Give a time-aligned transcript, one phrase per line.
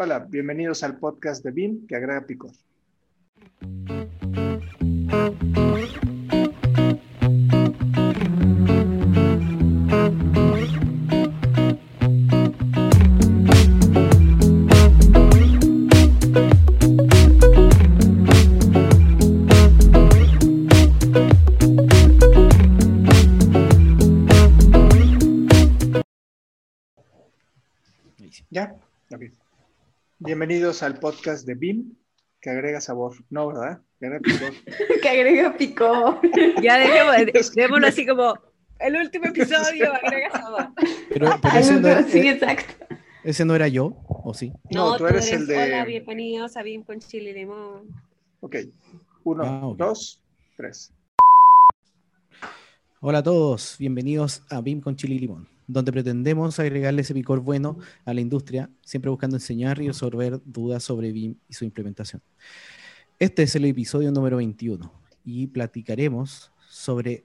[0.00, 2.52] Hola, bienvenidos al podcast de BIM que agrega picor.
[30.38, 31.96] Bienvenidos al podcast de BIM
[32.40, 33.12] que agrega sabor.
[33.28, 33.80] No, ¿verdad?
[33.98, 34.52] Que agrega picor.
[35.02, 36.20] que agrega picor.
[36.62, 38.34] Ya dejemos, así como
[38.78, 40.68] el último episodio agrega sabor.
[41.08, 42.86] Pero, ese, no era, sí, exacto.
[43.24, 44.52] ese no era yo, ¿o sí?
[44.70, 47.88] No, tú eres el de- Hola, bienvenidos a BIM con chile y limón.
[48.38, 48.58] Ok.
[49.24, 50.22] Uno, Ah, dos,
[50.56, 50.94] tres.
[53.00, 57.40] Hola a todos, bienvenidos a BIM con Chile y Limón, donde pretendemos agregarle ese picor
[57.40, 62.22] bueno a la industria, siempre buscando enseñar y resolver dudas sobre BIM y su implementación.
[63.18, 64.90] Este es el episodio número 21
[65.24, 67.24] y platicaremos sobre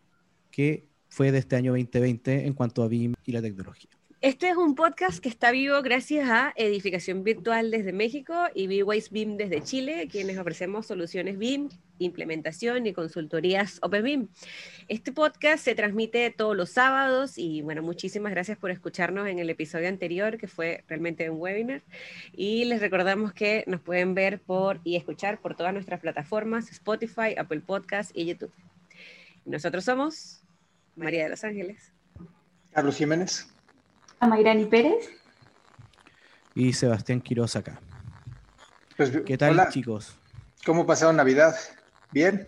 [0.51, 3.91] qué fue de este año 2020 en cuanto a BIM y la tecnología.
[4.23, 9.09] Este es un podcast que está vivo gracias a Edificación Virtual desde México y B-Wise
[9.11, 11.67] BIM desde Chile, quienes ofrecemos soluciones BIM,
[11.99, 14.29] implementación y consultorías OpenBIM.
[14.87, 19.49] Este podcast se transmite todos los sábados y bueno, muchísimas gracias por escucharnos en el
[19.49, 21.81] episodio anterior, que fue realmente un webinar.
[22.31, 27.35] Y les recordamos que nos pueden ver por y escuchar por todas nuestras plataformas, Spotify,
[27.37, 28.53] Apple Podcast y YouTube.
[29.43, 30.43] Nosotros somos
[30.95, 31.91] María de los Ángeles.
[32.71, 33.52] Carlos Jiménez.
[34.27, 35.09] Mayrani Pérez.
[36.55, 37.79] Y Sebastián Quiroz acá.
[38.95, 40.15] Pues, ¿Qué tal hola, chicos?
[40.65, 41.55] ¿cómo pasaron Navidad?
[42.11, 42.47] ¿Bien?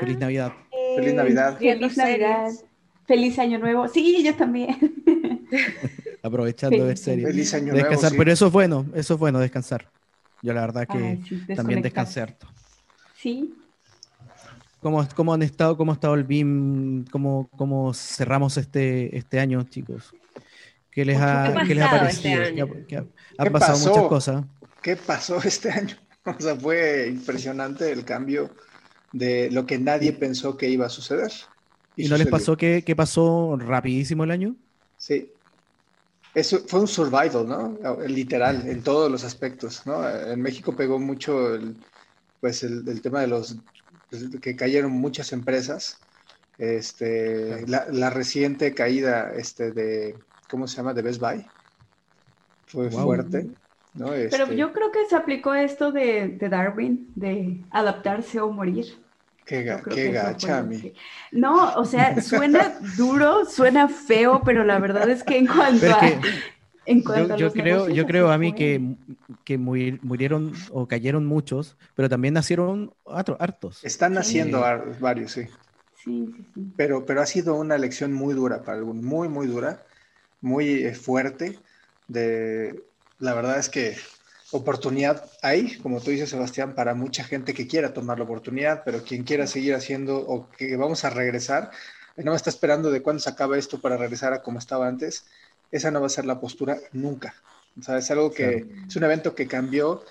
[0.00, 0.52] Feliz Navidad.
[0.96, 1.58] Feliz Navidad.
[1.58, 2.50] Feliz Navidad.
[3.06, 3.88] Feliz Año Nuevo.
[3.88, 4.76] Sí, yo también.
[6.22, 7.28] Aprovechando de ver Feliz series.
[7.28, 8.10] Feliz año descansar, nuevo.
[8.10, 8.18] sí.
[8.18, 9.90] pero eso es bueno, eso es bueno, descansar.
[10.40, 12.46] Yo la verdad que Ay, sí, también descansé harto.
[13.16, 13.54] Sí.
[14.80, 17.04] ¿Cómo, cómo han estado, cómo ha estado el BIM?
[17.06, 20.12] ¿Cómo, cómo cerramos este, este año, chicos?
[20.92, 22.52] ¿Qué les ha, ¿Qué ha qué les ha este parecido?
[22.52, 23.08] ¿Qué ha- qué ha-
[23.38, 23.80] han ¿Qué pasado pasó?
[23.80, 24.44] muchas cosas.
[24.82, 25.96] ¿Qué pasó este año?
[26.24, 28.54] O sea, fue impresionante el cambio
[29.12, 31.32] de lo que nadie pensó que iba a suceder.
[31.96, 34.56] ¿Y no les pasó que, que pasó rapidísimo el año?
[34.96, 35.32] Sí.
[36.34, 37.78] Eso fue un survival, ¿no?
[38.06, 40.08] Literal, en todos los aspectos, ¿no?
[40.08, 41.76] En México pegó mucho el,
[42.40, 43.58] pues el, el tema de los
[44.10, 46.06] pues, que cayeron muchas empresas.
[46.58, 50.94] Este, la, la reciente caída este, de, ¿cómo se llama?
[50.94, 51.44] De Best Buy.
[52.66, 53.04] Fue Wow.
[53.04, 53.48] fuerte,
[53.94, 54.12] ¿no?
[54.12, 58.86] Pero Este, yo creo que se aplicó esto de, de Darwin, de adaptarse o morir.
[59.44, 60.92] Qué, ga- qué gacha, mi.
[61.32, 65.98] No, o sea, suena duro, suena feo, pero la verdad es que en cuanto a,
[65.98, 66.20] que
[66.86, 68.80] en yo, cuanto a yo creo, yo creo a mí que,
[69.44, 73.82] que muri- murieron o cayeron muchos, pero también nacieron otros, hartos.
[73.84, 74.64] Están haciendo Sí.
[74.64, 75.42] ar- varios, sí.
[75.94, 76.72] Sí, sí, sí.
[76.76, 79.84] Pero, pero ha sido una lección muy dura para algunos, muy, muy dura,
[80.42, 81.58] muy eh, fuerte.
[82.08, 82.82] De,
[83.18, 83.96] la verdad es que
[84.50, 89.02] oportunidad hay, como tú dices, Sebastián, para mucha gente que quiera tomar la oportunidad, pero
[89.02, 91.70] quien quiera seguir haciendo o que vamos a regresar,
[92.16, 95.24] no me está esperando de cuándo se acaba esto para regresar a como estaba antes,
[95.70, 97.34] esa no va a ser la postura nunca.
[97.78, 100.04] O sea, es algo que es un evento que cambió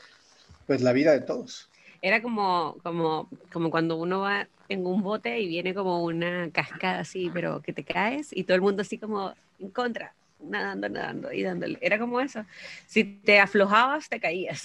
[0.65, 1.69] pues la vida de todos.
[2.01, 7.01] Era como, como, como cuando uno va en un bote y viene como una cascada
[7.01, 11.31] así, pero que te caes y todo el mundo así como en contra, nadando, nadando
[11.31, 11.77] y dándole.
[11.81, 12.45] Era como eso.
[12.87, 14.61] Si te aflojabas, te caías.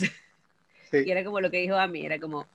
[0.91, 0.99] Sí.
[1.05, 2.47] Y era como lo que dijo a mí, era como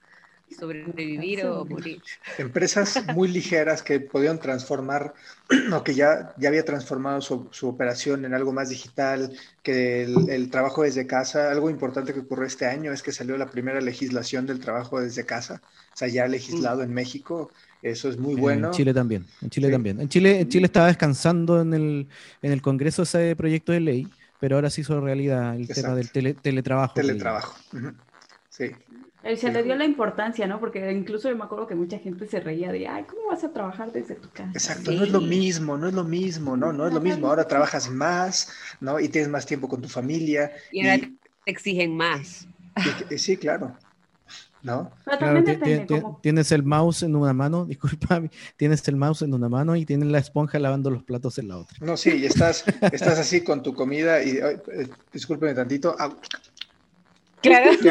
[0.57, 2.01] sobrevivir o morir.
[2.37, 5.13] empresas muy ligeras que podían transformar
[5.73, 9.31] o que ya, ya había transformado su, su operación en algo más digital,
[9.63, 13.37] que el, el trabajo desde casa, algo importante que ocurrió este año es que salió
[13.37, 15.61] la primera legislación del trabajo desde casa,
[15.93, 17.51] o sea, ya legislado en México,
[17.81, 18.67] eso es muy bueno.
[18.67, 19.71] En Chile también, en Chile Sí.
[19.73, 19.99] también.
[20.01, 22.07] En Chile, en Chile estaba descansando en el,
[22.41, 24.07] en el Congreso ese proyecto de ley,
[24.39, 25.81] pero ahora se hizo realidad el Exacto.
[25.81, 26.93] tema del tele- teletrabajo.
[26.95, 27.55] Teletrabajo.
[28.49, 28.71] Sí,
[29.23, 30.59] Eh, Se le dio la importancia, ¿no?
[30.59, 33.53] Porque incluso yo me acuerdo que mucha gente se reía de, ay, ¿cómo vas a
[33.53, 34.49] trabajar desde tu casa?
[34.51, 37.47] exacto, no es lo mismo, no es lo mismo, no, no es lo mismo, ahora
[37.47, 38.99] trabajas más, ¿no?
[38.99, 40.51] Y tienes más tiempo con tu familia.
[40.71, 42.47] Y ahora y- te exigen más.
[43.11, 43.77] y sí, claro,
[44.63, 44.91] ¿no?
[45.05, 48.21] Pero Claro, depende tienes el mouse en una mano, disculpa,
[48.57, 51.57] tienes el mouse en una mano y tienes la esponja lavando los platos en la
[51.57, 51.77] otra.
[51.81, 56.15] No, sí, y estás, estás así con tu comida y, eh, discúlpeme tantito, ah,
[57.41, 57.71] Claro.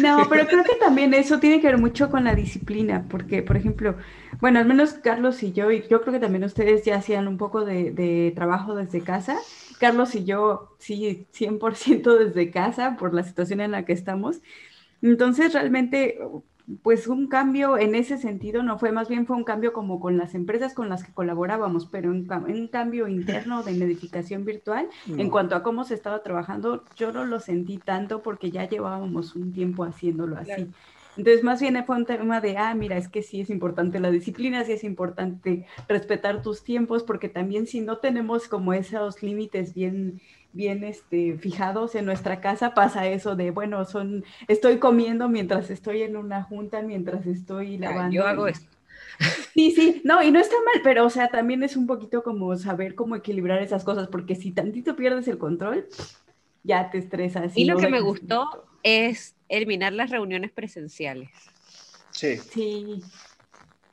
[0.00, 3.56] No, pero creo que también eso tiene que ver mucho con la disciplina, porque, por
[3.56, 3.94] ejemplo,
[4.40, 7.36] bueno, al menos Carlos y yo, y yo creo que también ustedes ya hacían un
[7.36, 9.36] poco de, de trabajo desde casa,
[9.78, 14.40] Carlos y yo, sí, 100% desde casa por la situación en la que estamos.
[15.02, 16.18] Entonces, realmente,
[16.82, 20.16] pues un cambio en ese sentido no fue, más bien fue un cambio como con
[20.18, 24.88] las empresas con las que colaborábamos, pero un, un cambio interno de edificación virtual.
[25.16, 29.36] En cuanto a cómo se estaba trabajando, yo no lo sentí tanto porque ya llevábamos
[29.36, 30.72] un tiempo haciéndolo así.
[31.16, 34.10] Entonces, más bien fue un tema de, ah, mira, es que sí es importante la
[34.10, 39.74] disciplina, sí es importante respetar tus tiempos, porque también si no tenemos como esos límites
[39.74, 40.20] bien,
[40.52, 46.02] bien este, fijados en nuestra casa, pasa eso de, bueno, son, estoy comiendo mientras estoy
[46.02, 48.14] en una junta, mientras estoy lavando.
[48.14, 48.66] Yo hago esto.
[49.54, 52.54] Sí, sí, no, y no está mal, pero o sea, también es un poquito como
[52.56, 55.86] saber cómo equilibrar esas cosas, porque si tantito pierdes el control,
[56.66, 57.56] ya te estresas.
[57.56, 61.30] Y, lo que me gustó es eliminar las reuniones presenciales.
[62.10, 62.36] Sí.
[62.36, 63.02] Sí.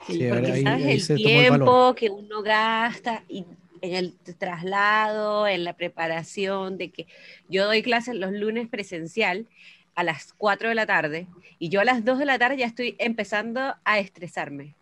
[0.06, 3.46] Sí, porque sabes el tiempo que uno gasta y
[3.80, 7.08] en el traslado, en la preparación, de que
[7.48, 9.48] yo doy clases los lunes presencial
[9.96, 11.28] a las 4 de la tarde
[11.60, 14.76] y yo a las 2 de la tarde ya estoy empezando a estresarme.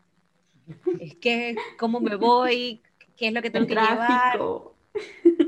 [1.00, 2.82] Es que, ¿cómo me voy?
[3.18, 4.40] ¿Qué es lo que tengo que llevar?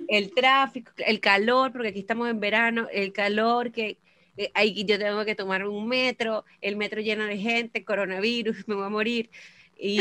[0.08, 3.98] El tráfico, el calor, porque aquí estamos en verano, el calor que
[4.38, 8.76] eh, ahí yo tengo que tomar un metro, el metro lleno de gente, coronavirus, me
[8.76, 9.30] voy a morir.
[9.78, 10.00] Y,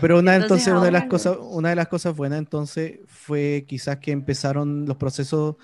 [0.00, 3.98] Pero una, entonces, una, de las cosas, una de las cosas buenas entonces fue quizás
[3.98, 5.56] que empezaron los procesos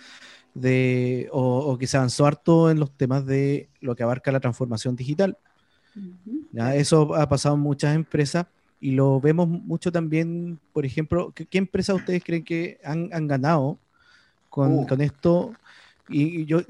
[0.54, 4.96] de, o, que se avanzó harto en los temas de lo que abarca la transformación
[4.96, 5.38] digital.
[6.74, 8.46] Eso ha pasado en muchas empresas
[8.80, 13.78] y lo vemos mucho también, por ejemplo, ¿qué, empresas ustedes creen que han, han ganado
[14.48, 14.86] con, uh.
[14.86, 15.52] con esto?
[16.08, 16.62] Y, yo,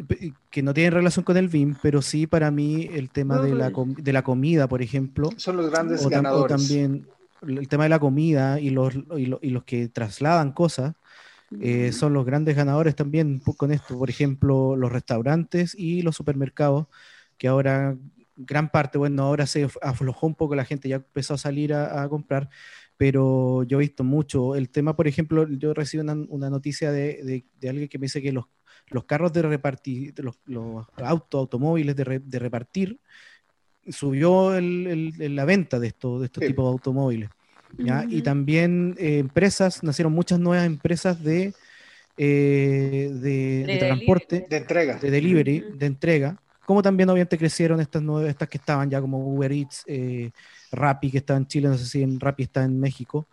[0.50, 3.72] que no tiene relación con el BIM, pero sí para mí el tema de, la,
[3.72, 5.30] de la comida, por ejemplo.
[5.36, 6.56] Son los grandes ganadores.
[6.56, 7.06] también
[7.46, 10.94] el tema de la comida y los, y los, que trasladan cosas.
[11.60, 16.86] Eh, son los grandes ganadores también con esto, por ejemplo, los restaurantes y los supermercados,
[17.38, 17.96] que ahora
[18.37, 22.09] gran parte, bueno, ahora se aflojó un poco, la gente ya empezó a salir a,
[22.09, 22.49] comprar,
[22.97, 24.56] pero yo he visto mucho.
[24.56, 28.23] El tema, por ejemplo, yo recibí una, una noticia de, de, alguien que me dice
[28.23, 28.47] que los,
[28.88, 33.00] los carros de repartir, los, los autos, automóviles de, de repartir,
[33.88, 37.31] subió el, el, la venta de, esto, de estos tipos de automóviles.
[37.79, 38.05] ¿ya?
[38.09, 41.55] Y también eh, empresas, nacieron muchas nuevas empresas de,
[42.17, 48.31] eh, de, transporte, de entrega, de delivery, de entrega, como también obviamente crecieron estas nuevas,
[48.31, 50.31] estas que estaban ya como Uber Eats, eh,
[50.70, 53.26] Rappi que está en Chile, no sé si en Rappi está en México,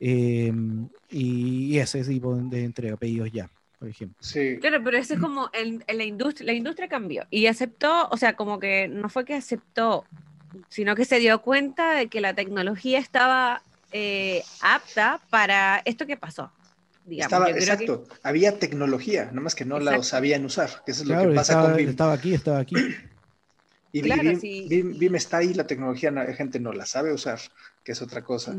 [0.00, 3.48] em, y, ese tipo de entrega, pedidos ya,
[3.78, 4.16] por ejemplo.
[4.18, 4.58] Sí.
[4.60, 8.34] Claro, pero ese es como en, la industria, la industria cambió y aceptó, o sea,
[8.34, 10.04] como que no fue que aceptó,
[10.68, 13.62] sino que se dio cuenta de que la tecnología estaba
[13.92, 16.50] eh, apta para esto que pasó.
[17.10, 21.34] Estaba, exacto, había tecnología, nomás que no la sabían usar, que eso es lo que
[21.34, 21.88] pasa con BIM.
[21.90, 22.76] Estaba aquí, estaba aquí.
[23.92, 27.40] Y BIM, está ahí, la tecnología, la gente no la sabe usar,
[27.84, 28.56] que es otra cosa.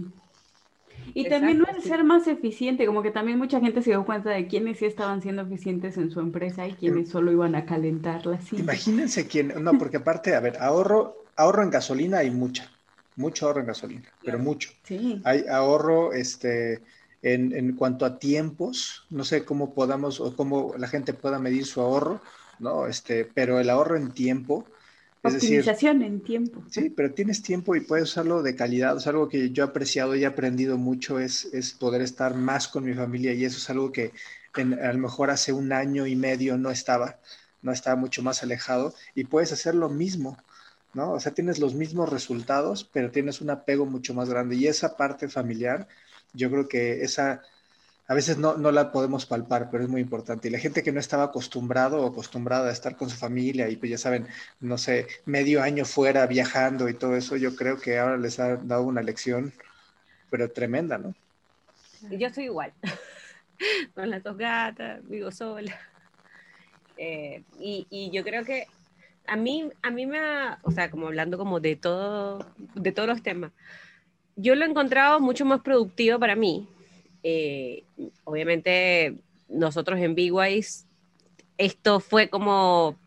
[1.14, 4.30] Y también no es ser más eficiente, como que también mucha gente se dio cuenta
[4.30, 8.40] de quiénes sí estaban siendo eficientes en su empresa y quiénes solo iban a calentarla.
[8.52, 12.72] Imagínense quién, no, porque aparte, a ver, ahorro, ahorro en gasolina hay mucha,
[13.16, 14.70] mucho ahorro en gasolina, pero mucho.
[14.84, 15.22] Sí.
[15.24, 16.82] Hay ahorro, este,
[17.24, 21.66] en, en, cuanto a tiempos, no sé cómo podamos o cómo la gente pueda medir
[21.66, 22.22] su ahorro,
[22.60, 22.86] ¿no?
[22.86, 24.66] Este, pero el ahorro en tiempo.
[25.24, 26.62] Es Optimización en tiempo.
[26.70, 28.98] Sí, pero tienes tiempo y puedes usarlo de calidad.
[28.98, 32.68] Es algo que yo he apreciado y he aprendido mucho, es, es poder estar más
[32.68, 34.12] con mi familia y eso es algo que
[34.56, 37.20] a lo mejor hace un año y medio no estaba,
[37.62, 40.38] no estaba mucho más alejado y puedes hacer lo mismo.
[40.94, 41.14] ¿no?
[41.14, 44.56] O sea, tienes los mismos resultados, pero tienes un apego mucho más grande.
[44.56, 45.88] Y esa parte familiar
[46.34, 47.42] yo creo que esa
[48.08, 50.48] a veces no, no, la podemos palpar, pero es muy importante.
[50.48, 53.78] Y la gente que no estaba acostumbrado o acostumbrada a estar con su familia y
[53.78, 54.28] pues ya saben,
[54.60, 58.58] no sé, medio año fuera viajando y todo eso, yo creo que ahora les ha
[58.58, 59.54] dado una lección,
[60.30, 61.16] pero tremenda, ¿no?
[62.12, 62.74] Yo estoy igual,
[63.96, 65.80] con las dos gatas, vivo sola.
[66.98, 68.68] Eh, y, y, yo creo que
[69.26, 73.08] a mí, a mí me ha, o sea, como hablando como de todo, de todos
[73.08, 73.52] los temas,
[74.36, 76.68] yo lo he encontrado mucho más productivo para mí.
[77.24, 77.84] Eh,
[78.24, 79.16] obviamente,
[79.48, 80.86] nosotros en Big Wise,
[81.58, 82.98] esto fue como,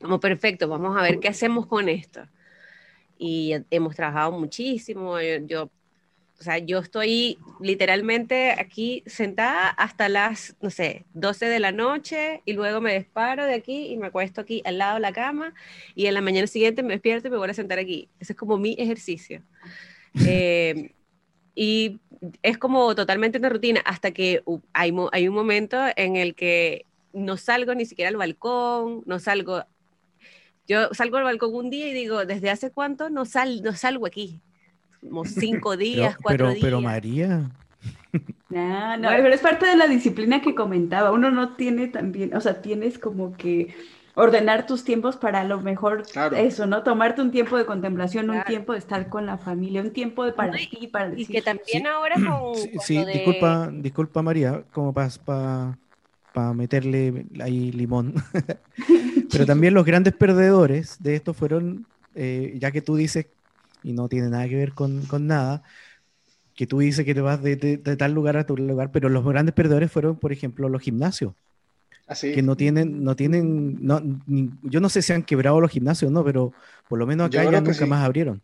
[0.00, 2.22] como perfecto, vamos a ver qué hacemos con esto.
[3.18, 5.18] Y hemos trabajado muchísimo.
[5.20, 5.70] Yo,
[6.38, 12.42] o sea, yo estoy literalmente aquí sentada hasta las, no sé, 12 de la noche
[12.44, 15.54] y luego me disparo de aquí y me acuesto aquí al lado de la cama
[15.94, 18.08] y en la mañana siguiente me despierto y me voy a sentar aquí.
[18.20, 19.42] Ese es como mi ejercicio.
[20.24, 20.92] Eh,
[21.54, 22.00] y
[22.42, 24.42] es como totalmente una rutina hasta que
[24.72, 29.64] hay, hay un momento en el que no salgo ni siquiera al balcón, no salgo.
[30.68, 34.06] Yo salgo al balcón un día y digo, ¿desde hace cuánto no, sal, no salgo
[34.06, 34.40] aquí?
[35.00, 36.60] Como cinco días, cuatro días.
[36.60, 37.50] Pero María.
[38.48, 41.12] No, no, pero es parte de la disciplina que comentaba.
[41.12, 43.74] Uno no tiene también, o sea, tienes como que
[44.16, 46.02] ordenar tus tiempos para lo mejor
[46.36, 46.82] eso, ¿no?
[46.82, 50.32] Tomarte un tiempo de contemplación, un tiempo de estar con la familia, un tiempo de
[50.32, 51.26] para ti, para decir.
[51.30, 52.56] Y que también ahora con...
[52.80, 55.10] Sí, disculpa, disculpa María, como para
[56.32, 58.14] para meterle ahí limón.
[59.30, 63.26] Pero también los grandes perdedores de esto fueron, eh, ya que tú dices,
[63.82, 65.62] y no tiene nada que ver con, con nada,
[66.54, 69.24] que tú dices que te vas de, de, tal lugar a tu lugar, pero los
[69.24, 71.34] grandes perdedores fueron, por ejemplo, los gimnasios.
[72.06, 72.30] Así.
[72.30, 74.00] Ah, que no tienen, no tienen, no,
[74.62, 76.52] yo no sé si han quebrado los gimnasios, no, pero
[76.88, 78.42] por lo menos acá ya nunca más abrieron.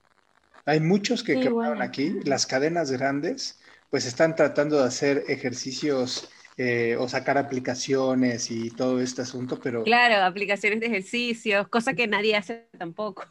[0.64, 6.97] Hay muchos que quebraron aquí, las cadenas grandes, pues están tratando de hacer ejercicios eh,
[6.99, 9.85] o sacar aplicaciones y todo este asunto, pero...
[9.85, 13.25] Claro, aplicaciones de ejercicios, cosa que nadie hace tampoco.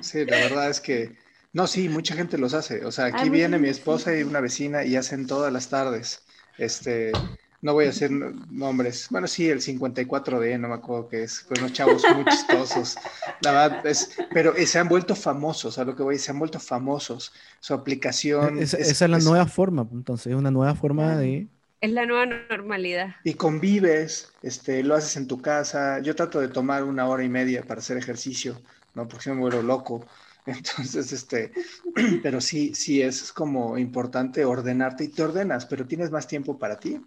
[0.00, 1.16] Sí, la verdad es que...
[1.52, 2.84] No, sí, mucha gente los hace.
[2.84, 6.22] O sea, aquí viene mi esposa y una vecina y hacen todas las tardes.
[6.58, 7.10] Este,
[7.60, 8.10] no voy a decir
[8.50, 9.08] nombres.
[9.10, 11.44] Bueno, sí, el 54D, no me acuerdo qué es.
[11.48, 12.96] Pues unos chavos muy chistosos.
[13.40, 16.38] La verdad es, pero eh, se han vuelto famosos, a lo que voy, se han
[16.38, 17.32] vuelto famosos.
[17.60, 18.58] Su aplicación.
[18.58, 21.48] esa es la nueva forma, entonces, es una nueva forma de
[21.80, 23.16] es la nueva normalidad.
[23.22, 26.00] Y convives, este, lo haces en tu casa.
[26.00, 28.60] Yo trato de tomar una hora y media para hacer ejercicio,
[28.94, 29.06] ¿no?
[29.06, 30.04] Porque si me vuelvo loco.
[30.46, 31.52] Entonces, este,
[32.22, 36.80] pero sí, sí es como importante ordenarte y te ordenas, pero tienes más tiempo para
[36.80, 37.00] ti.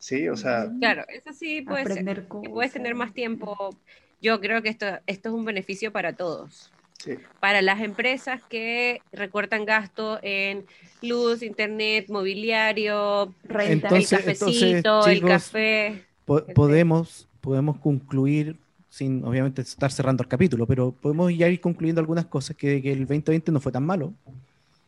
[0.00, 0.68] Sí, o sea.
[0.80, 2.26] Claro, eso sí puede ser.
[2.26, 3.76] Puedes tener más tiempo.
[4.20, 6.72] Yo creo que esto, esto es un beneficio para todos.
[7.38, 10.66] Para las empresas que recortan gasto en
[11.02, 16.04] luz, internet, mobiliario, renta, el cafecito, el café.
[16.26, 18.56] podemos, podemos concluir,
[18.90, 22.92] sin obviamente estar cerrando el capítulo, pero podemos ya ir concluyendo algunas cosas que, que
[22.92, 24.12] el 2020 no fue tan malo.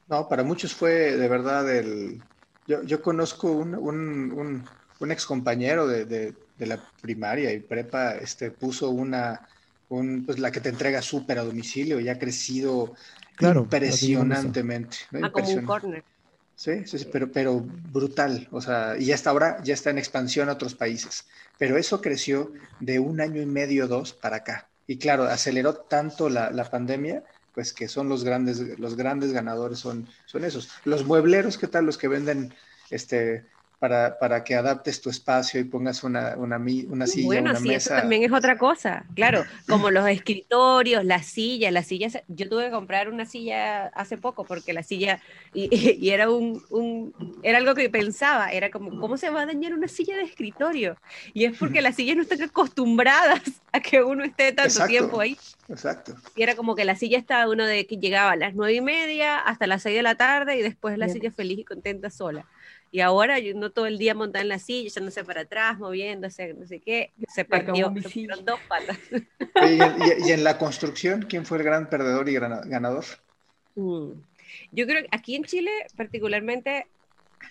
[0.09, 2.23] No, para muchos fue de verdad el...
[2.67, 4.65] Yo, yo conozco un, un, un,
[5.11, 9.49] ex compañero de, de, de la primaria y prepa, este, puso una
[10.25, 12.95] pues la que te entrega súper a domicilio y ha crecido
[13.41, 14.97] impresionantemente.
[15.23, 16.05] Ah, como un corner.
[16.55, 20.53] Sí, sí, pero, pero brutal, o sea, y hasta ahora ya está en expansión a
[20.53, 21.27] otros países,
[21.59, 24.69] pero eso creció de un año y medio, dos para acá.
[24.87, 29.79] Y claro, aceleró tanto la, la pandemia, pues que son los grandes, los grandes ganadores
[29.79, 30.71] son, son esos.
[30.85, 31.85] Los muebleros, ¿qué tal?
[31.85, 32.55] Los que venden
[32.91, 33.45] este,
[33.83, 37.75] para, para, que adaptes tu espacio y pongas una, una, una silla, bueno, una sí,
[37.75, 42.67] Eso también es otra cosa, claro, como los escritorios, las sillas, las sillas, yo tuve
[42.67, 45.21] que comprar una silla hace poco porque la silla,
[45.53, 45.69] y,
[46.01, 47.13] y era un, un,
[47.43, 50.97] era algo que pensaba, era como, ¿cómo se va a dañar una silla de escritorio?
[51.35, 55.37] Y es porque las sillas no están acostumbradas a que uno esté tanto tiempo ahí.
[55.69, 56.15] Exacto.
[56.37, 58.81] Y era como que la silla estaba uno de que llegaba a las nueve y
[58.81, 62.47] media hasta las seis de la tarde y después la silla feliz y contenta sola.
[62.93, 66.53] Y ahora yo no todo el día montada en la silla, echándose para atrás, moviéndose,
[66.53, 67.91] no sé qué, se partió,
[68.45, 68.99] dos patas.
[70.27, 73.07] ¿Y, en la construcción, quién fue el gran perdedor y ganador?
[73.77, 74.11] Mm.
[74.73, 76.87] Yo creo que aquí en Chile, particularmente,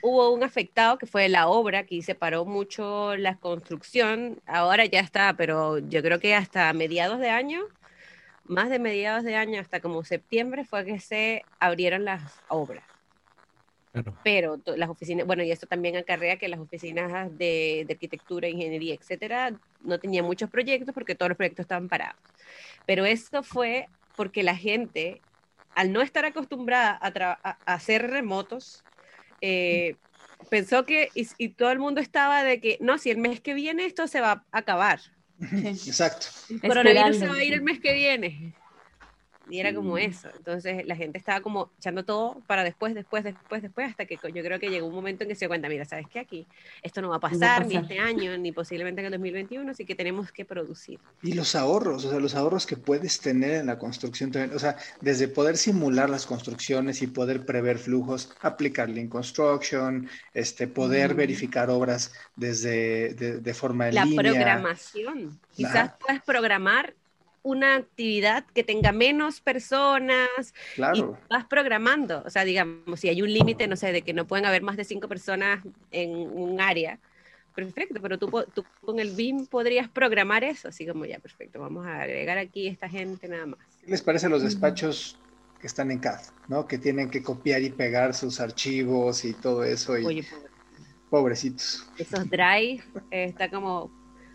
[0.04, 4.40] hubo un afectado que fue la obra, que separó mucho la construcción.
[4.46, 7.62] Ahora ya está, pero yo creo que hasta mediados de año,
[8.44, 12.84] más de mediados de año, hasta como septiembre, fue que se abrieron las obras.
[14.24, 19.54] Pero las oficinas, bueno, y esto también acarrea que las oficinas de, arquitectura, ingeniería, etcétera,
[19.82, 22.22] no tenían muchos proyectos porque todos los proyectos estaban parados.
[22.86, 25.22] Pero eso fue porque la gente,
[25.76, 28.84] al no estar acostumbrada a, hacer remotos,
[29.42, 29.96] eh,
[30.50, 33.86] pensó que, y, todo el mundo estaba de que, no, si el mes que viene
[33.86, 35.02] esto se va a acabar.
[35.42, 36.28] Exacto.
[36.50, 38.54] El coronavirus se va a ir el mes que viene.
[39.52, 40.30] Y era como eso.
[40.38, 44.44] Entonces la gente estaba como echando todo para después, después, después, después, hasta que yo
[44.44, 46.20] creo que llegó un momento en que se dio cuenta, mira, ¿sabes qué?
[46.20, 46.48] Aquí
[46.82, 49.94] esto no va a pasar, ni este año, ni posiblemente en el 2021, así que
[49.94, 51.02] tenemos que producir.
[51.22, 54.60] Y los ahorros, o sea, los ahorros que puedes tener en la construcción también, o
[54.60, 61.14] sea, desde poder simular las construcciones y poder prever flujos, aplicar Lean Construction, este, poder
[61.14, 64.24] verificar obras desde de, forma en la línea.
[64.24, 65.40] La programación.
[65.54, 66.96] Quizás puedes programar
[67.44, 72.24] una actividad que tenga menos personas y vas programando.
[72.26, 74.78] O sea, digamos, si hay un límite, no sé, de que no pueden haber más
[74.78, 77.00] de cinco personas en un área,
[77.56, 81.86] perfecto, pero tú, tú, con el BIM podrías programar eso, así como ya, perfecto, vamos
[81.86, 83.60] a agregar aquí esta gente nada más.
[83.86, 85.20] ¿Les parece los despachos
[85.60, 86.68] que están en CAD, ¿no?
[86.68, 89.98] Que tienen que copiar y pegar sus archivos y todo eso.
[89.98, 90.28] Y Oye,
[91.10, 91.88] pobrecitos.
[91.98, 93.92] Esos Drive eh, está como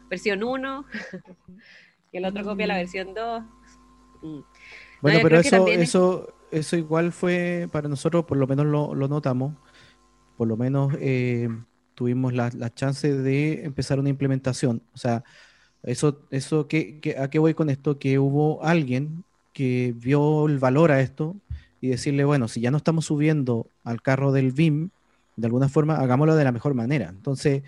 [0.08, 0.84] versión 1,
[2.12, 2.78] y el otro copia la Mm.
[2.78, 3.42] versión 2.
[4.22, 4.38] Mm.
[5.02, 9.08] Bueno, pero eso, también eso, eso igual fue para nosotros, por lo menos lo, lo
[9.08, 9.54] notamos,
[10.36, 11.48] por lo menos eh,
[11.94, 14.82] tuvimos la, la chance de empezar una implementación.
[14.94, 15.22] O sea,
[15.82, 17.98] eso, eso que, que- ¿a qué voy con esto?
[17.98, 21.36] Que hubo alguien que vio el valor a esto
[21.80, 24.90] y decirle, bueno, si ya no estamos subiendo al carro del BIM,
[25.36, 27.08] de alguna forma, hagámoslo de la mejor manera.
[27.10, 27.62] Entonces,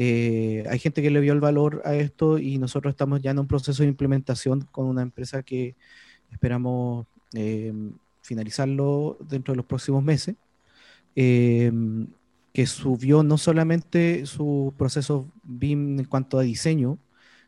[0.00, 3.40] eh, hay gente que le vio el valor a esto y nosotros estamos ya en
[3.40, 5.74] un proceso de implementación con una empresa que
[6.30, 7.72] esperamos eh,
[8.22, 10.36] finalizarlo dentro de los próximos meses,
[11.16, 11.72] eh,
[12.52, 16.98] que subió no solamente su proceso BIM en cuanto a diseño,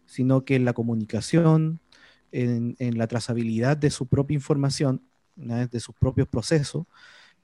[0.07, 1.79] sino que en la comunicación,
[2.33, 5.03] en, en la trazabilidad de su propia información,
[5.37, 6.85] de sus propios procesos.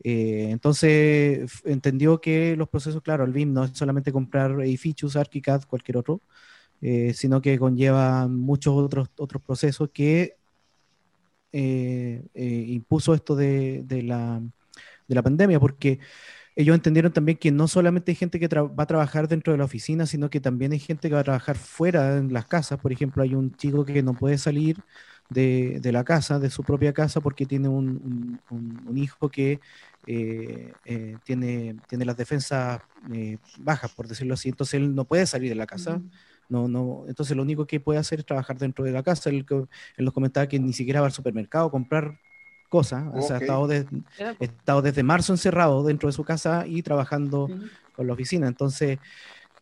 [0.04, 5.64] Eh, entonces entendió que los procesos, claro, el BIM no es solamente comprar edificios, ArchiCAD,
[5.64, 6.20] cualquier otro,
[6.82, 10.36] eh, sino que conlleva muchos otros, otros procesos que
[11.52, 12.22] eh,
[12.68, 14.42] impuso esto de, de la,
[15.08, 16.00] de la pandemia, porque
[16.56, 19.66] ellos entendieron también que no solamente hay gente que va a trabajar dentro de la
[19.66, 22.80] oficina, sino que también hay gente que va a trabajar fuera en las casas.
[22.80, 24.78] Por ejemplo, hay un chico que no puede salir
[25.28, 29.60] de, de la casa, de su propia casa, porque tiene un, un- hijo que
[30.06, 32.80] eh, eh, tiene, tiene las defensas
[33.12, 34.48] eh, bajas, por decirlo así.
[34.48, 36.02] Entonces él no puede salir de la casa.
[36.48, 39.30] No, no, entonces lo único que puede hacer es trabajar dentro de la casa.
[39.30, 39.44] Él,
[39.98, 42.18] nos comentaba que ni siquiera va al supermercado a comprar
[42.68, 43.04] cosas.
[43.12, 43.88] O sea, ha estado, de-
[44.40, 47.52] ha estado desde marzo encerrado dentro de su casa y trabajando
[47.92, 48.46] con la oficina.
[48.48, 48.98] Entonces,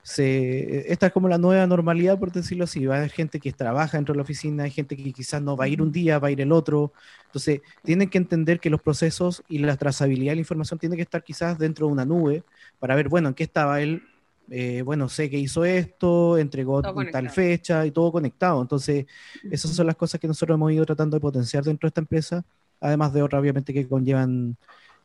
[0.04, 2.84] se, esta es como la nueva normalidad, por decirlo así.
[2.84, 5.56] Va a haber gente que trabaja dentro de la oficina, hay gente que quizás no
[5.56, 6.92] va a ir un día, va a ir el otro.
[7.25, 11.02] Entonces, tienen que entender que los procesos y la trazabilidad de la información tiene que
[11.02, 12.44] estar quizás dentro de una nube
[12.78, 14.02] para ver, bueno, en qué estaba él.
[14.50, 18.60] Eh, bueno, sé que hizo esto, entregó tal fecha y todo conectado.
[18.60, 19.06] Entonces,
[19.50, 22.45] esas son las cosas que nosotros hemos ido tratando de potenciar dentro de esta empresa,
[22.78, 24.58] además de otras, obviamente, que conllevan,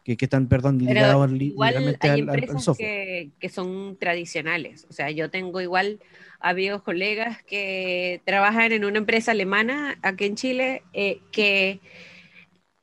[0.04, 2.88] que, que están, perdón, ligados li- igual hay al- al- al empresas software.
[2.90, 4.86] que, que son tradicionales.
[4.90, 6.00] O sea, yo tengo igual
[6.40, 11.80] amigos, colegas que trabajan en una empresa alemana aquí en Chile eh, que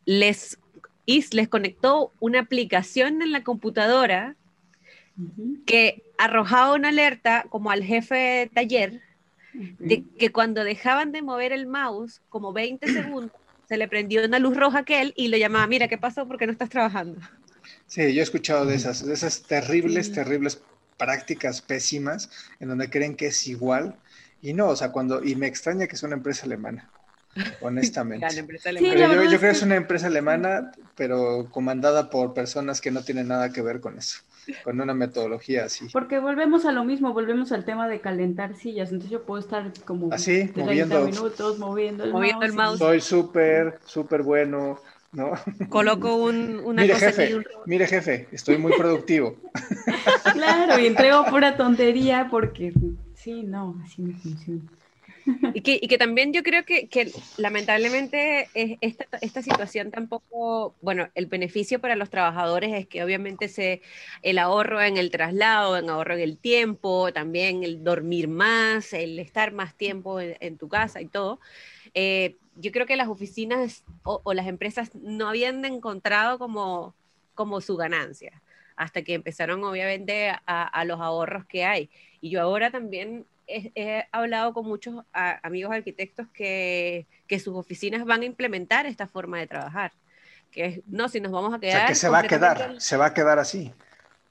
[0.04, 0.58] les,
[1.06, 4.36] is- les conectó una aplicación en la computadora
[5.64, 9.00] que arrojaba una alerta como al jefe de taller
[9.54, 13.32] de que cuando dejaban de mover el mouse como 20 segundos
[13.66, 16.26] se le prendió una luz roja a aquel y lo llamaba, mira, ¿qué pasó?
[16.28, 17.20] ¿Por qué no estás trabajando?
[17.86, 20.12] Sí, yo he escuchado de esas, de esas terribles, Sí.
[20.12, 20.64] terribles
[20.96, 24.00] prácticas pésimas en donde creen que es igual.
[24.40, 26.92] Y no, o sea, cuando, y me extraña que es una empresa alemana,
[27.60, 28.34] honestamente.
[28.34, 28.96] Gran empresa Sí, alemana.
[28.96, 32.90] Pero la yo, yo creo que- es una empresa alemana, pero comandada por personas que
[32.92, 34.20] no tienen nada que ver con eso,
[34.64, 35.86] con una metodología así.
[35.92, 38.90] Porque volvemos a lo mismo, volvemos al tema de calentar sillas.
[38.90, 41.06] Entonces yo puedo estar como Así, 30 moviendo.
[41.06, 42.78] minutos moviendo el Moviendo el mouse.
[42.78, 44.78] Soy súper, súper bueno,
[45.12, 45.32] ¿no?
[45.70, 49.36] Coloco un- una Mire, cosa jefe, un- mire, jefe, estoy muy productivo.
[50.34, 52.72] Claro, y entrego pura tontería porque
[53.14, 54.60] sí, no, así no funciona.
[55.54, 60.74] Y que, y que también yo creo que, que lamentablemente es- esta, esta situación tampoco,
[60.80, 63.82] bueno, el beneficio para los trabajadores es que obviamente se,
[64.22, 69.18] el ahorro en el traslado, en ahorro en el tiempo, también el dormir más, el
[69.18, 71.40] estar más tiempo en, tu casa y todo.
[71.94, 76.94] Eh, yo creo que las oficinas o, las empresas no habían encontrado como,
[77.34, 78.42] como su ganancia
[78.76, 81.88] hasta que empezaron obviamente a los ahorros que hay.
[82.20, 87.54] Y yo ahora también he, he hablado con muchos a- amigos arquitectos que, que sus
[87.56, 89.92] oficinas van a implementar esta forma de trabajar.
[90.50, 91.78] Que es, no, si nos vamos a O quedar...
[91.78, 93.72] sea, que se va a quedar, se va a quedar así.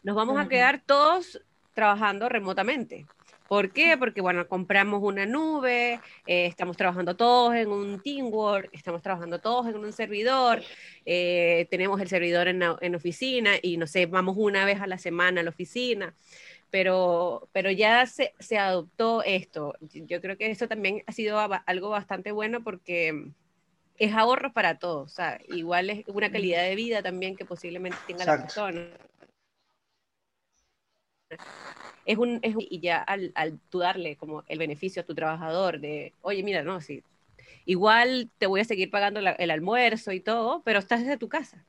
[0.04, 1.41] nos vamos a quedar todos
[1.73, 3.06] trabajando remotamente.
[3.47, 3.95] ¿Por qué?
[3.95, 9.67] Porque, bueno, compramos una nube, eh, estamos trabajando todos en un Teamwork, estamos trabajando todos
[9.67, 10.63] en un servidor,
[11.06, 14.88] eh, tenemos el servidor en, la- en oficina y, no sé, vamos una vez a
[14.88, 16.15] la semana a la oficina,
[16.71, 19.75] pero, pero ya se, se adoptó esto.
[19.82, 23.30] Yo creo que eso también ha sido algo bastante bueno porque
[23.97, 27.97] es ahorro para todos, o sea, igual es una calidad de vida también que posiblemente
[28.08, 28.89] tenga la persona.
[32.06, 35.15] Es un, es un- y ya al, al tú darle como el beneficio a tu
[35.15, 37.01] trabajador de, oye, mira, no, sí,
[37.65, 41.30] igual te voy a seguir pagando la- el almuerzo y todo, pero estás desde tu
[41.30, 41.65] casa.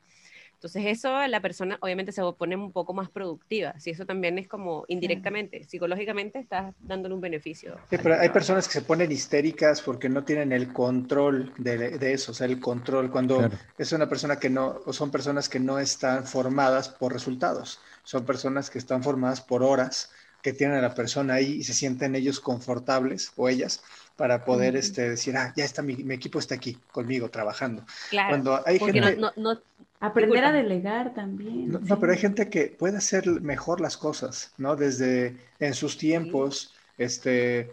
[0.66, 4.48] Entonces eso la persona obviamente se pone un poco más productiva, si eso también es
[4.48, 7.76] como indirectamente, psicológicamente estás dándole un beneficio.
[7.88, 12.12] Sí, pero hay personas que se ponen histéricas porque no tienen el control de, de
[12.12, 13.48] eso, o sea, el control cuando
[13.78, 18.24] es una persona que no, o son personas que no están formadas por resultados, son
[18.24, 20.10] personas que están formadas por horas,
[20.42, 23.82] que tienen a la persona ahí y se sienten ellos confortables o ellas
[24.16, 27.84] para poder este, decir, ah, ya está, mi, equipo está aquí conmigo trabajando.
[28.10, 29.16] Claro, Cuando hay gente...
[29.16, 29.60] no,
[30.00, 31.70] Aprender a delegar también.
[31.70, 34.76] No, pero hay gente que puede hacer mejor las cosas, ¿no?
[34.76, 37.70] Desde en sus tiempos, este,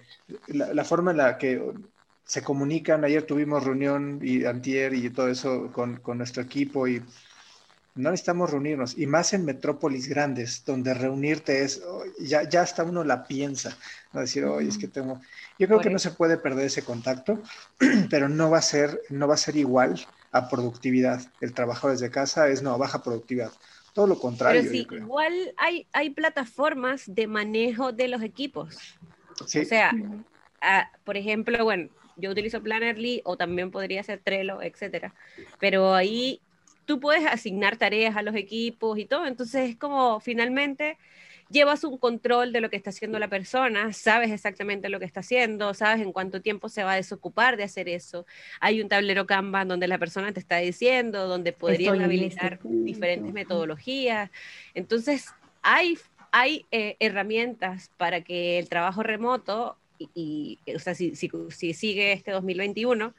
[0.47, 1.61] la, forma en la que
[2.25, 3.03] se comunican.
[3.03, 7.01] Ayer tuvimos reunión y antier y todo eso con, con nuestro equipo y
[7.95, 12.83] no necesitamos reunirnos, y más en metrópolis grandes, donde reunirte es, oh, ya, ya hasta
[12.83, 13.77] uno la piensa,
[14.11, 14.21] ¿no?
[14.21, 15.21] decir, oye, es que tengo,
[15.59, 17.39] yo creo que no se puede perder ese contacto,
[18.09, 20.03] pero no va a ser, no va a ser igual
[20.33, 21.21] a productividad.
[21.39, 23.51] El trabajo desde casa es no, baja productividad.
[23.93, 24.61] Todo lo contrario.
[24.61, 28.97] Pero sí, igual hay, hay plataformas de manejo de los equipos.
[29.39, 29.93] O sea,
[31.03, 35.13] por ejemplo, bueno, yo utilizo Plannerly o también podría ser Trello, etcétera.
[35.59, 36.41] Pero ahí
[36.85, 39.27] tú puedes asignar tareas a los equipos y todo.
[39.27, 40.97] Entonces es como finalmente
[41.49, 45.21] llevas un control de lo que está haciendo la persona, sabes exactamente lo que está
[45.21, 48.25] haciendo, sabes en cuánto tiempo se va a desocupar de hacer eso.
[48.59, 53.33] Hay un tablero Kanban donde la persona te está diciendo, donde podrían este habilitar diferentes
[53.33, 54.31] metodologías.
[54.73, 55.27] Entonces,
[55.61, 55.97] hay,
[56.31, 59.77] hay eh, herramientas para que el trabajo remoto,
[60.15, 63.13] y, o sea, si, si, sigue este 2021,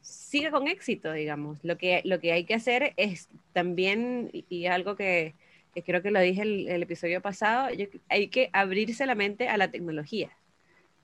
[0.00, 1.58] siga con éxito, digamos.
[1.62, 5.34] Lo que, lo que hay que hacer es también, y algo que,
[5.74, 7.68] que creo que lo dije el, el episodio pasado,
[8.08, 10.30] hay que abrirse la mente a la tecnología.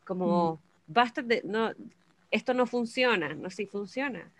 [0.04, 0.58] Como, mm.
[0.92, 1.72] basta de, no,
[2.30, 4.30] esto no funciona, no sí funciona.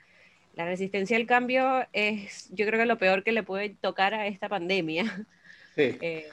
[0.54, 4.26] La resistencia al cambio es, yo creo que lo peor que le puede tocar a
[4.26, 5.26] esta pandemia.
[5.76, 5.96] Sí.
[6.00, 6.28] Eh,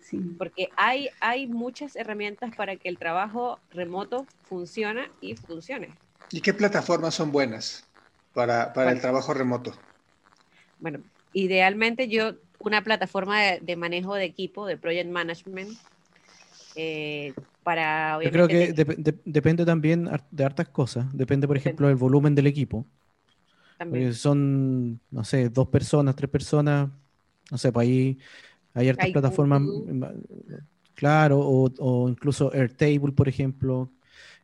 [0.00, 0.18] sí.
[0.38, 5.90] Porque hay, hay muchas herramientas para que el trabajo remoto funcione y funcione.
[6.30, 7.84] ¿Y qué plataformas son buenas
[8.32, 9.74] para, para el trabajo remoto?
[10.78, 11.00] Bueno,
[11.32, 15.70] idealmente yo una plataforma de, manejo de equipo, de project management,
[16.76, 18.22] eh, para...
[18.22, 18.72] Yo creo que
[19.24, 21.06] depende también de hartas cosas.
[21.12, 22.86] Depende, por ejemplo, del volumen del equipo.
[23.78, 24.12] También.
[24.12, 26.90] son, no sé, dos personas, tres personas,
[27.50, 28.18] no sé, pues ahí
[28.74, 29.62] hay hartas plataformas,
[30.94, 33.90] claro, o, incluso Airtable, por ejemplo,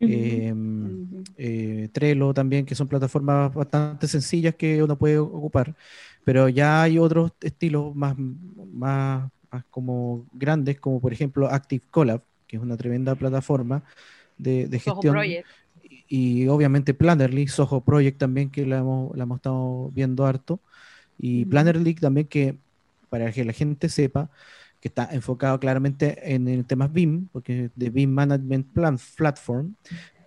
[0.00, 5.74] em, eh, Trello también, que son plataformas bastante sencillas que uno puede ocupar.
[6.27, 9.31] Pero ya hay otros estilos más, más,
[9.71, 13.85] como grandes, como por ejemplo Active Collab, que es una tremenda plataforma
[14.37, 15.17] de, de gestión.
[16.09, 20.59] Y, obviamente Plannerly, Soho Project también, que la hemos, la hemos estado viendo harto.
[21.17, 22.57] Y Plannerly también, que
[23.09, 24.29] para que la gente sepa,
[24.81, 29.77] que está enfocado claramente en el tema BIM, porque es de BIM Management Plan Platform,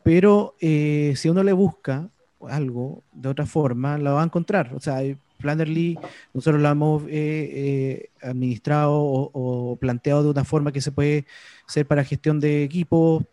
[0.02, 2.08] pero eh, si uno le busca
[2.48, 4.74] algo de otra forma, lo va a encontrar.
[4.74, 5.02] O sea,
[5.39, 5.97] Plannerly
[6.34, 11.25] nosotros lo hemos eh, eh, administrado o, planteado de una forma que se puede
[11.67, 13.23] hacer para gestión de equipos,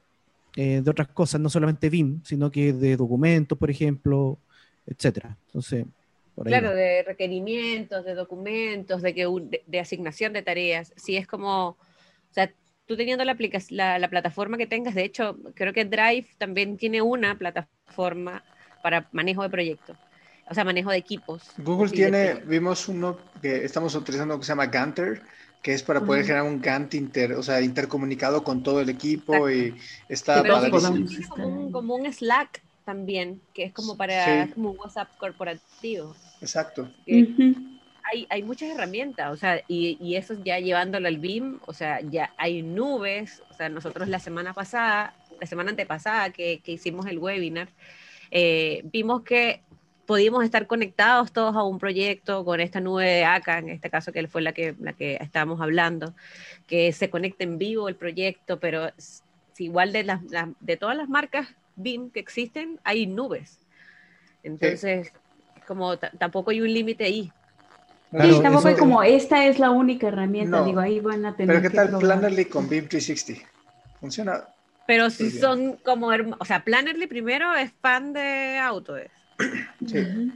[0.57, 4.39] eh, de otras cosas, no solamente BIM, sino que de documentos, por ejemplo,
[4.87, 5.37] etcétera.
[5.47, 5.85] Entonces,
[6.43, 9.27] claro, de requerimientos, de documentos, de, que,
[9.67, 10.93] de, asignación de tareas.
[10.97, 11.77] Si es como, o
[12.31, 12.53] sea,
[12.87, 13.37] tú teniendo la,
[13.71, 18.45] la, la plataforma que tengas, de hecho, creo que Drive también tiene una plataforma
[18.83, 19.97] para manejo de proyectos
[20.49, 21.43] o sea, manejo de equipos.
[21.59, 25.23] Google tiene, vimos uno que estamos utilizando que se llama Ganter,
[25.63, 29.51] que es para poder generar un Gantt inter, o sea, intercomunicado con todo el equipo
[29.51, 29.75] y
[30.09, 36.15] está como, como, un, Slack también, que es como para como un WhatsApp corporativo.
[36.41, 36.89] Exacto.
[37.09, 42.01] hay, hay, muchas herramientas, o sea, y, y, eso ya llevándolo al BIM, o sea,
[42.01, 47.07] ya hay nubes, o sea, nosotros la semana pasada, la semana antepasada que, que hicimos
[47.07, 47.71] el webinar,
[48.31, 49.63] eh, vimos que
[50.07, 54.13] podíamos estar conectados todos a un proyecto con esta nube de ACA, en este caso
[54.13, 56.15] que fue la que, la que estábamos hablando,
[56.67, 58.91] que se conecte en vivo el proyecto, pero
[59.59, 60.21] igual de, las,
[60.61, 63.59] de todas las marcas BIM que existen, hay nubes.
[64.43, 65.13] Entonces,
[65.67, 67.33] como tampoco hay un límite ahí.
[68.13, 71.57] sí, tampoco hay como esta es la única herramienta, digo, ahí van a tener.
[71.57, 73.45] Pero ¿qué tal Plannerly con BIM 360?
[74.01, 74.45] ¿Funciona?
[74.87, 79.26] Pero si son como, o sea, Plannerly primero es fan de Autodesk.
[79.87, 80.33] Sí.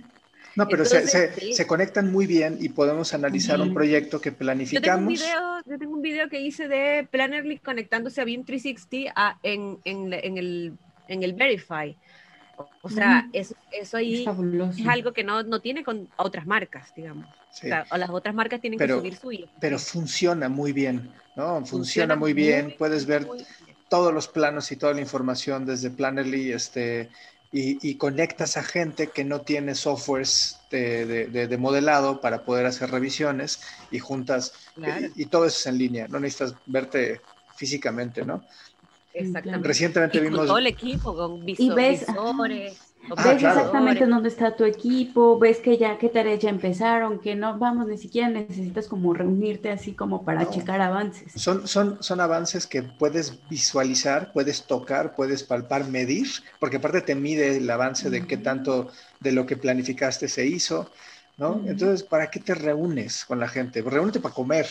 [0.57, 5.21] No, pero se, conectan muy bien y podemos analizar un proyecto que planificamos.
[5.67, 10.73] Yo tengo, un video, que hice de Plannerly conectándose a BIM 360 en, el,
[11.09, 11.97] en el Verify.
[12.83, 17.27] O sea, eso, eso ahí es, algo que no, no, tiene con otras marcas, digamos.
[17.91, 19.47] O, las otras marcas tienen que subir suyo.
[19.61, 21.65] Pero funciona muy bien, ¿no?
[21.65, 22.75] Funciona, muy bien.
[22.77, 23.27] Puedes ver
[23.89, 27.11] todos los planos y toda la información desde Plannerly, este,
[27.53, 33.61] y, conectas a gente que no tiene softwares de, de, modelado para poder hacer revisiones
[33.91, 34.53] y juntas,
[35.17, 37.21] y, todo eso es en línea, no necesitas verte
[37.57, 38.45] físicamente, ¿no?
[39.13, 39.67] Exactamente.
[39.67, 40.47] Recientemente vimos...
[40.47, 42.07] todo el equipo, con visores,
[43.09, 47.35] Ah, ves exactamente dónde está tu equipo, ves que ya qué tareas ya empezaron, que
[47.35, 51.33] no, vamos, ni siquiera necesitas como reunirte así como para checar avances.
[51.35, 57.15] Son, son, son avances que puedes visualizar, puedes tocar, puedes palpar, medir, porque aparte te
[57.15, 60.91] mide el avance de qué tanto de lo que planificaste se hizo,
[61.39, 61.63] ¿no?
[61.67, 63.83] Entonces, ¿para qué te reúnes con la gente?
[63.83, 64.67] Reúnete para comer,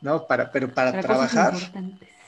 [0.00, 0.26] ¿no?
[0.26, 1.54] Para, pero para trabajar,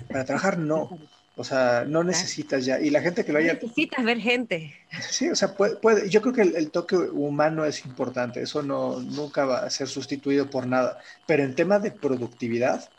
[0.08, 0.90] para trabajar no.
[1.36, 2.80] O sea, no necesitas ya.
[2.80, 3.54] Y la gente que lo haya.
[3.54, 4.74] Necesitas ver gente.
[5.08, 8.42] Sí, o sea, puede, yo creo que el, toque humano es importante.
[8.42, 10.98] Eso no, nunca va a ser sustituido por nada.
[11.26, 12.90] Pero en tema de productividad,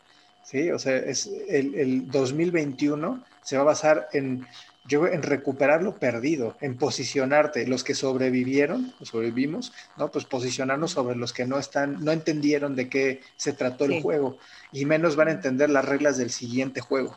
[0.44, 4.46] sí, o sea, es el, el 2021 se va a basar en,
[4.86, 7.66] yo, en recuperar lo perdido, en posicionarte.
[7.66, 10.10] Los que sobrevivieron, o sobrevivimos, ¿no?
[10.10, 14.38] Pues posicionarnos sobre los que no están, no entendieron de qué se trató el juego.
[14.72, 17.16] Y menos van a entender las reglas del siguiente juego.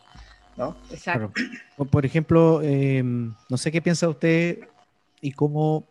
[0.58, 0.76] ¿No?
[0.92, 1.32] Exacto.
[1.90, 4.60] Por ejemplo, em, no sé qué piensa usted
[5.22, 5.88] y cómo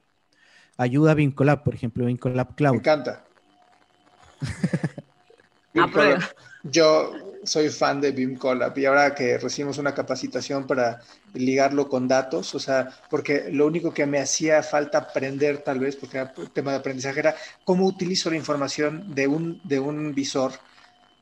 [0.76, 2.74] ayuda a Vincolab, por ejemplo, Vincolab Cloud.
[2.74, 3.24] Me encanta.
[6.64, 7.12] Yo
[7.44, 11.00] soy fan de BIMColab y ahora que recibimos una capacitación para
[11.34, 15.96] ligarlo con datos, o sea, porque lo único que me hacía falta aprender tal vez,
[15.96, 20.52] porque era tema de aprendizaje, era cómo utilizo la información de un, de un visor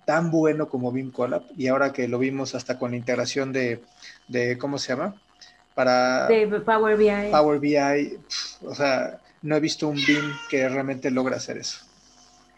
[0.05, 3.83] tan bueno como BIM Collab y ahora que lo vimos hasta con la integración de,
[4.29, 5.15] de ¿cómo se llama?
[5.75, 7.31] Para de Power BI.
[7.31, 8.19] Power BI,
[8.65, 11.79] o sea, no he visto un BIM que realmente logra hacer eso.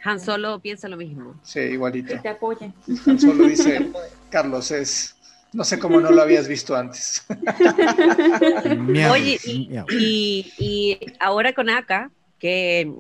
[0.05, 1.35] Han Solo piensa lo mismo.
[1.43, 2.13] Sí, igualito.
[2.15, 2.75] Que te apoyen.
[3.07, 3.91] Han Solo dice,
[4.31, 5.17] Carlos, es,
[5.53, 7.25] no sé cómo no lo habías visto antes.
[9.11, 12.93] Oye, y, y, ahora con ACA, que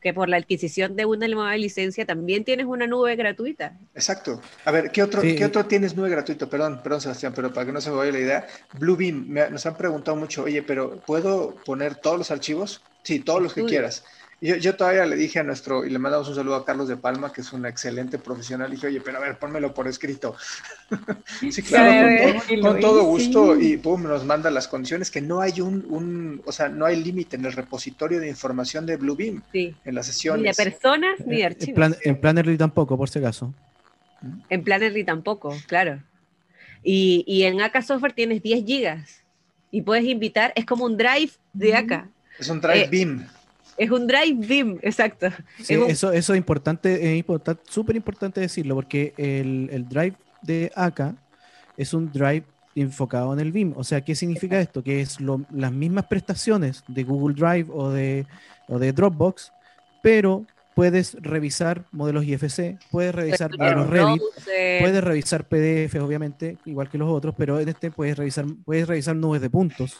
[0.00, 3.78] que por la adquisición de una nueva licencia también tienes una nube gratuita.
[3.94, 4.40] Exacto.
[4.64, 6.48] A ver, ¿qué otro, ¿qué otro tienes nube gratuito?
[6.48, 8.46] Perdón, perdón, Sebastián, pero para que no se me vaya la idea,
[8.78, 12.82] Bluebeam, nos han preguntado mucho, oye, pero ¿puedo poner todos los archivos?
[13.02, 14.04] Sí, todos los que quieras.
[14.40, 17.32] Yo, todavía le dije a nuestro, y le mandamos un saludo a Carlos de Palma,
[17.32, 20.36] que es un excelente profesional, y dije, oye, pero a ver, pónmelo por escrito.
[21.50, 25.84] sí, claro, con, todo gusto, y pum, nos manda las condiciones, que no hay un,
[25.88, 30.06] un o sea, no hay límite en el repositorio de información de Bluebeam, en las
[30.06, 30.42] sesiones.
[30.42, 31.96] Ni de personas, ni de archivos.
[32.04, 33.52] En, Plannerly tampoco, por si acaso.
[34.48, 36.00] En Plannerly tampoco, claro.
[36.84, 39.24] Y, y en AK Software tienes 10 gigas,
[39.72, 42.08] y puedes invitar, es como un drive de AK.
[42.38, 43.26] Es un drive eh, Beam.
[43.78, 45.28] Es un drive BIM, exacto.
[45.68, 51.14] eso, eso es importante, es importante, súper importante decirlo, porque el, drive de acá
[51.76, 53.74] es un drive enfocado en el BIM.
[53.76, 54.82] O sea, ¿qué significa esto?
[54.82, 58.26] Que es las mismas prestaciones de Google Drive o de,
[58.68, 59.52] de Dropbox,
[60.02, 64.22] pero puedes revisar modelos IFC, puedes revisar modelos Revit,
[64.80, 69.14] puedes revisar PDF, obviamente, igual que los otros, pero en este puedes revisar, puedes revisar
[69.14, 69.98] nubes de puntos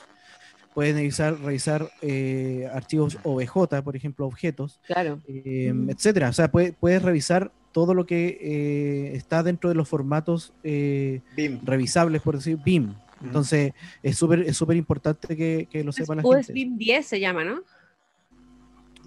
[0.74, 5.20] puedes revisar, revisar eh, archivos OBJ, por ejemplo, objetos, claro.
[5.26, 6.28] eh, etcétera.
[6.28, 11.20] O sea, puedes revisar todo lo que eh, está dentro de los formatos eh,
[11.62, 12.94] revisables, por decir, BIM.
[13.22, 16.38] Entonces, es súper es súper importante que, que, lo sepa la gente.
[16.38, 17.62] USB 10 se llama, ¿no?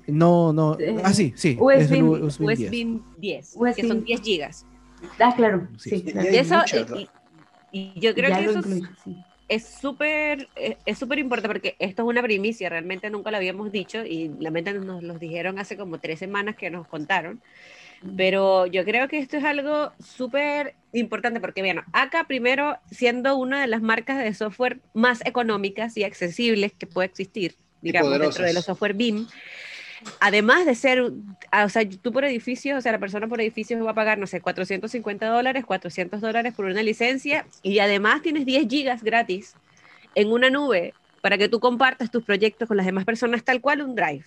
[0.08, 0.78] No, no.
[1.04, 1.58] Ah, sí, sí.
[1.60, 4.66] USB, 10, que son 10 gigas.
[5.20, 5.68] Ah, claro.
[5.78, 6.04] Sí.
[6.06, 6.62] Y, eso,
[7.72, 8.62] y, yo creo que eso
[9.52, 13.70] es súper eh, es súper importante porque esto es una primicia, realmente nunca lo habíamos
[13.70, 17.42] dicho y mente nos lo dijeron hace como tres semanas que nos contaron.
[18.18, 23.62] Pero yo creo que esto es algo súper importante porque, bueno, acá primero siendo una
[23.62, 28.54] de las marcas de software más económicas y accesibles que puede existir, digamos, dentro de
[28.54, 29.28] los software BIM,
[30.20, 33.92] además de ser, o sea, tú por edificio, o sea, la persona por edificio va
[33.92, 38.68] a pagar, no sé, 450 dólares, 400 dólares por una licencia y además tienes 10
[38.68, 39.54] gigas gratis
[40.16, 43.82] en una nube para que tú compartas tus proyectos con las demás personas tal cual
[43.82, 44.26] un drive.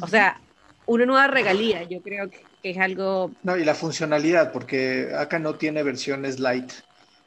[0.00, 0.40] O sea,
[0.86, 3.32] una nueva regalía, yo creo que, es algo...
[3.42, 6.70] No, y la funcionalidad, porque acá no tiene versiones light.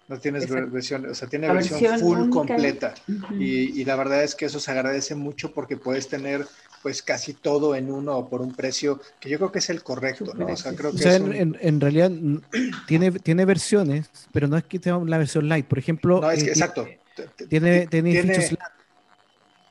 [0.07, 2.93] No tienes versión, o sea, tiene versión, full completa.
[3.39, 6.45] y, y, la verdad es que eso se agradece mucho porque puedes tener
[6.86, 10.36] pues casi todo en uno por un precio que yo creo que es el correcto,
[10.36, 10.45] ¿no?
[10.45, 12.12] O sea, creo que en, realidad
[12.88, 16.21] tiene, tiene versiones, pero no es que tenga la versión light, por ejemplo.
[16.21, 16.88] No, es que, eh, exacto.
[17.50, 18.12] Tiene, tiene,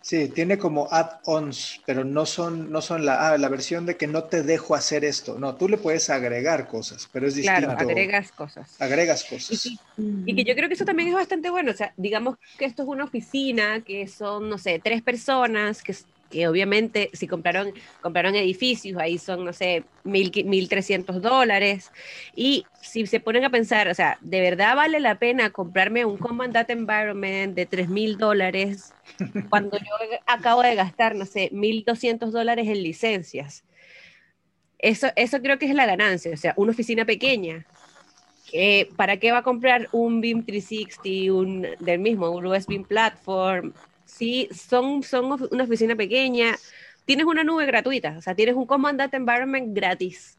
[0.00, 4.06] Sí, tiene como add-ons, pero no son, no son la, ah, la versión de que
[4.06, 5.38] no te dejo hacer esto.
[5.38, 7.68] No, tú le puedes agregar cosas, pero es distinto.
[7.68, 8.74] Claro, agregas cosas.
[8.80, 9.64] Agregas cosas.
[9.64, 9.78] Y,
[10.26, 11.70] y, que yo creo que eso también es bastante bueno.
[11.70, 15.94] O sea, digamos que esto es una oficina, que son, no sé, tres personas, que
[16.34, 21.92] que obviamente si compraron, compraron edificios, ahí son, no sé, mil, 1.300 dólares.
[22.34, 26.18] Y si se ponen a pensar, o sea, ¿de verdad vale la pena comprarme un
[26.18, 28.92] Command Data Environment de 3.000 dólares
[29.48, 29.92] cuando yo
[30.26, 33.62] acabo de gastar, no sé, 1.200 dólares en licencias?
[34.80, 37.64] Eso, eso creo que es la ganancia, o sea, una oficina pequeña.
[38.96, 43.72] ¿Para qué va a comprar un BIM 360, un, del mismo, un USB Platform,
[44.04, 46.56] sí, son, son una oficina pequeña,
[47.04, 50.38] tienes una nube gratuita, o sea, tienes un Command Data Environment gratis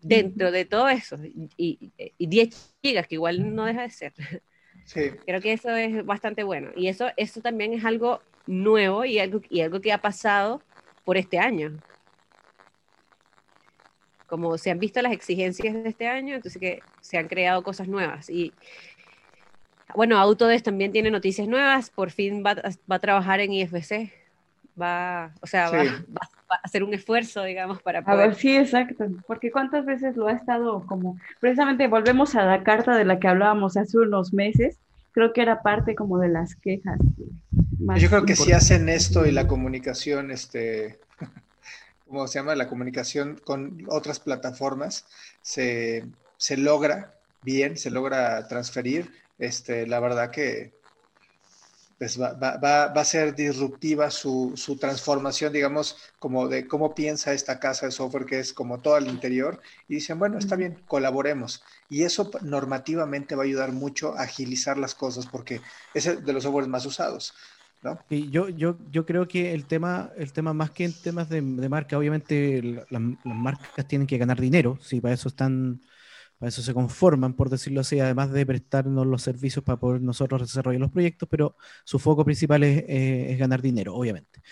[0.00, 1.16] dentro de todo eso,
[1.56, 4.12] y, 10 gigas, que igual no deja de ser.
[4.84, 5.10] Sí.
[5.24, 6.70] Creo que eso es bastante bueno.
[6.76, 10.62] Y eso, eso también es algo nuevo y algo, y algo que ha pasado
[11.04, 11.76] por este año.
[14.28, 17.88] Como se han visto las exigencias de este año, entonces que se han creado cosas
[17.88, 18.30] nuevas.
[18.30, 18.52] Y,
[19.94, 22.56] bueno, Autodesk también tiene noticias nuevas, por fin va,
[22.88, 24.12] a trabajar en IFC,
[24.80, 25.82] va, o sea, va,
[26.50, 28.20] a hacer un esfuerzo, digamos, para poder...
[28.20, 32.62] A ver, sí, exacto, porque cuántas veces lo ha estado como, precisamente volvemos a la
[32.62, 34.78] carta de la que hablábamos hace unos meses,
[35.12, 36.98] creo que era parte como de las quejas.
[37.96, 40.98] Yo creo que si hacen esto y la comunicación, este,
[42.06, 42.54] ¿cómo se llama?
[42.54, 45.06] La comunicación con otras plataformas
[45.42, 46.04] se,
[46.36, 50.76] se logra bien, se logra transferir este, la verdad que
[51.98, 57.92] pues va, a ser disruptiva su, transformación, digamos, como de cómo piensa esta casa de
[57.92, 61.62] software que es como todo el interior, y dicen, bueno, está bien, colaboremos.
[61.88, 65.62] Y eso normativamente va a ayudar mucho a agilizar las cosas porque
[65.94, 67.34] es de los softwares más usados.
[67.82, 67.98] ¿no?
[68.10, 71.40] Y yo, yo, yo creo que el tema, el tema más que en temas de,
[71.40, 75.80] marca, obviamente las marcas tienen que ganar dinero, si para eso están
[76.38, 80.42] para eso se conforman, por decirlo así, además de prestarnos los servicios para poder nosotros
[80.42, 84.42] desarrollar los proyectos, pero su foco principal es, eh, ganar dinero, obviamente.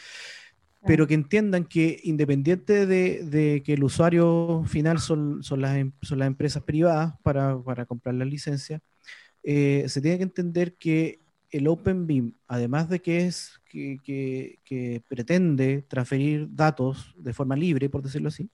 [0.87, 6.18] Pero que entiendan que independiente de, que el usuario final son, son, las, em, son
[6.18, 8.81] las empresas privadas para, para comprar la licencia,
[9.42, 11.20] eh, se tiene que entender que
[11.51, 17.88] el OpenBIM, además de que es que, que, que pretende transferir datos de forma libre,
[17.88, 18.51] por decirlo así,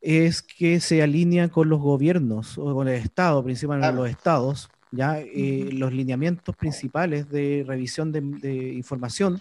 [0.00, 5.20] es que se alinea con los gobiernos o con el Estado, principalmente los estados, ya
[5.20, 9.40] eh, los lineamientos principales de revisión de, información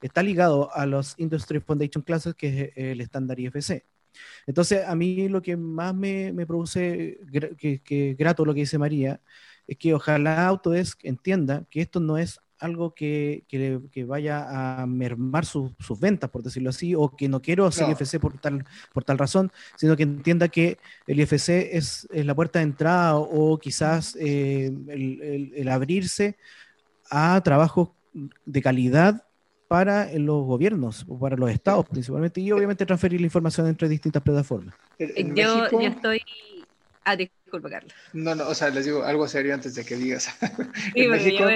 [0.00, 3.84] está ligado a los Industry Foundation Classes, que es el estándar IFC.
[4.46, 7.18] Entonces, a mí lo que más me, produce
[7.58, 9.20] que, grato lo que dice María
[9.66, 15.44] es que ojalá Autodesk entienda que esto no es algo que, que, vaya a mermar
[15.44, 19.18] sus ventas, por decirlo así, o que no quiero hacer IFC por tal, por tal
[19.18, 24.72] razón, sino que entienda que el IFC es, la puerta de entrada o, quizás eh,
[24.88, 26.36] el, abrirse
[27.10, 27.90] a trabajos
[28.44, 29.24] de calidad
[29.68, 34.22] para los gobiernos o para los estados principalmente y obviamente transferir la información entre distintas
[34.22, 34.74] plataformas.
[34.98, 36.22] yo, yo estoy
[37.08, 37.94] Ah, disculpa, Carlos.
[38.12, 40.28] No, no, o sea, les digo algo serio antes de que digas.
[40.94, 41.46] en México,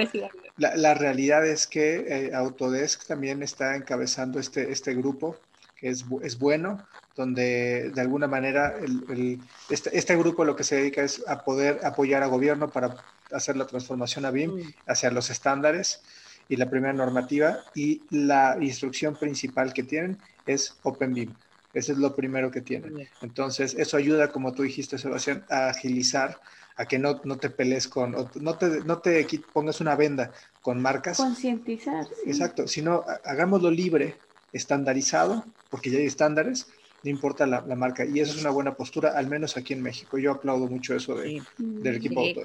[0.57, 5.37] la, la, realidad es que eh, Autodesk también está encabezando este, este grupo,
[5.75, 6.85] que es, es bueno,
[7.15, 9.39] donde de alguna manera el,
[9.69, 12.95] este, este, grupo lo que se dedica es a poder apoyar a gobierno para
[13.31, 14.73] hacer la transformación a BIM mm.
[14.87, 16.01] hacia los estándares
[16.49, 21.33] y la primera normativa y la instrucción principal que tienen es OpenBIM.
[21.73, 23.07] Eso es lo primero que tienen.
[23.21, 26.39] Entonces, eso ayuda, como tú dijiste, Sebastián, a agilizar,
[26.75, 30.31] a que no, no te pelees con, no te, no te pongas una venda
[30.61, 31.17] con marcas.
[31.17, 32.07] Concientizar.
[32.25, 34.15] Exacto, sino hagámoslo libre,
[34.51, 36.67] estandarizado, porque ya hay estándares,
[37.03, 38.05] no importa la, marca.
[38.05, 40.17] Y eso es una buena postura, al menos aquí en México.
[40.17, 42.35] Yo aplaudo mucho eso de, del equipo sí,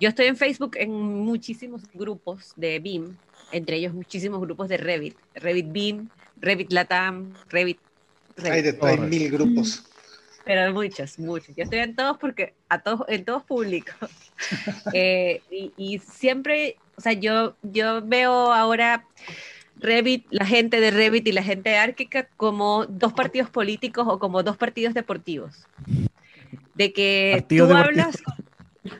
[0.00, 3.16] Yo estoy en Facebook en muchísimos grupos de BIM,
[3.52, 6.08] entre ellos muchísimos grupos de Revit, Revit BIM,
[6.40, 7.78] Revit Latam, Revit.
[8.42, 9.84] Hay de hay mil grupos.
[10.44, 11.54] Pero muchos, muchos.
[11.56, 13.94] Yo estoy en todos porque a todos, en todos públicos.
[14.92, 19.06] Eh, y, siempre, o sea, yo, yo veo ahora
[19.76, 24.18] Revit, la gente de Revit y la gente de Árquica como dos partidos políticos o
[24.18, 25.66] como dos partidos deportivos.
[26.74, 28.20] De que tú hablas.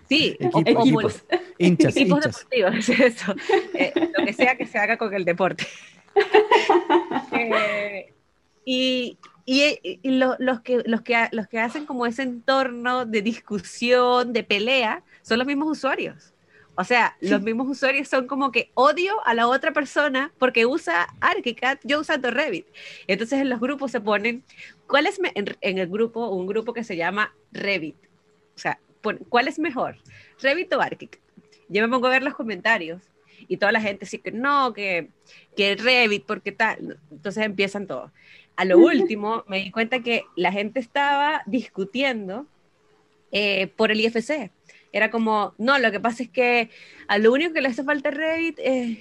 [0.09, 1.24] Sí, equipos,
[1.59, 3.34] hinchas, equipos deportivos, eso.
[3.74, 5.66] Eh, lo que sea que se haga con el deporte.
[7.32, 8.12] Eh,
[8.64, 15.03] y, los, que, los, que, los que hacen como ese entorno de discusión, de pelea,
[15.22, 16.32] son los mismos usuarios.
[16.74, 21.07] O sea, los mismos usuarios son como que odio a la otra persona porque usa
[21.20, 22.66] ArchiCAD, yo usando Revit.
[23.07, 24.43] Entonces en los grupos se ponen,
[24.86, 27.97] ¿cuál es en, en el grupo, un grupo que se llama Revit?
[28.55, 28.78] O sea,
[29.28, 29.99] ¿cuál es mejor?
[30.40, 31.20] ¿Revit o ArchiCAD?
[31.68, 33.03] Yo me pongo a ver los comentarios
[33.49, 35.09] y toda la gente dice que no, que,
[35.57, 36.99] que Revit, porque tal.
[37.11, 38.11] Entonces empiezan todos.
[38.57, 42.46] A lo último me di cuenta que la gente estaba discutiendo
[43.32, 44.50] eh, por el IFC.
[44.92, 46.68] Era como, no, lo que pasa es que
[47.09, 48.98] a lo único que le hace falta a Revit es,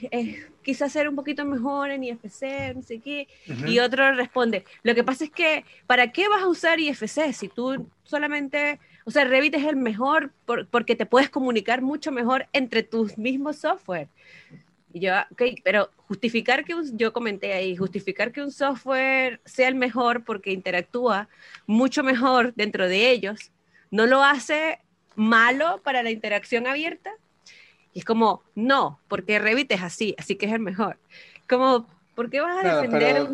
[0.61, 3.27] quizás ser un poquito mejor en IFC, no sé qué.
[3.67, 7.49] Y otro responde, lo que pasa es que, ¿para qué vas a usar IFC si
[7.49, 10.31] tú solamente, o sea, Revit es el mejor
[10.69, 14.07] porque te puedes comunicar mucho mejor entre tus mismos software.
[14.93, 19.67] Y yo, ok, pero justificar que un, yo comenté ahí, justificar que un software sea
[19.67, 21.29] el mejor porque interactúa
[21.65, 23.51] mucho mejor dentro de ellos,
[23.89, 24.79] no lo hace
[25.15, 27.11] malo para la interacción abierta.
[27.93, 30.97] Y es como, no, porque Revit es así, así que es el mejor.
[31.49, 33.29] Como, ¿por qué vas a defender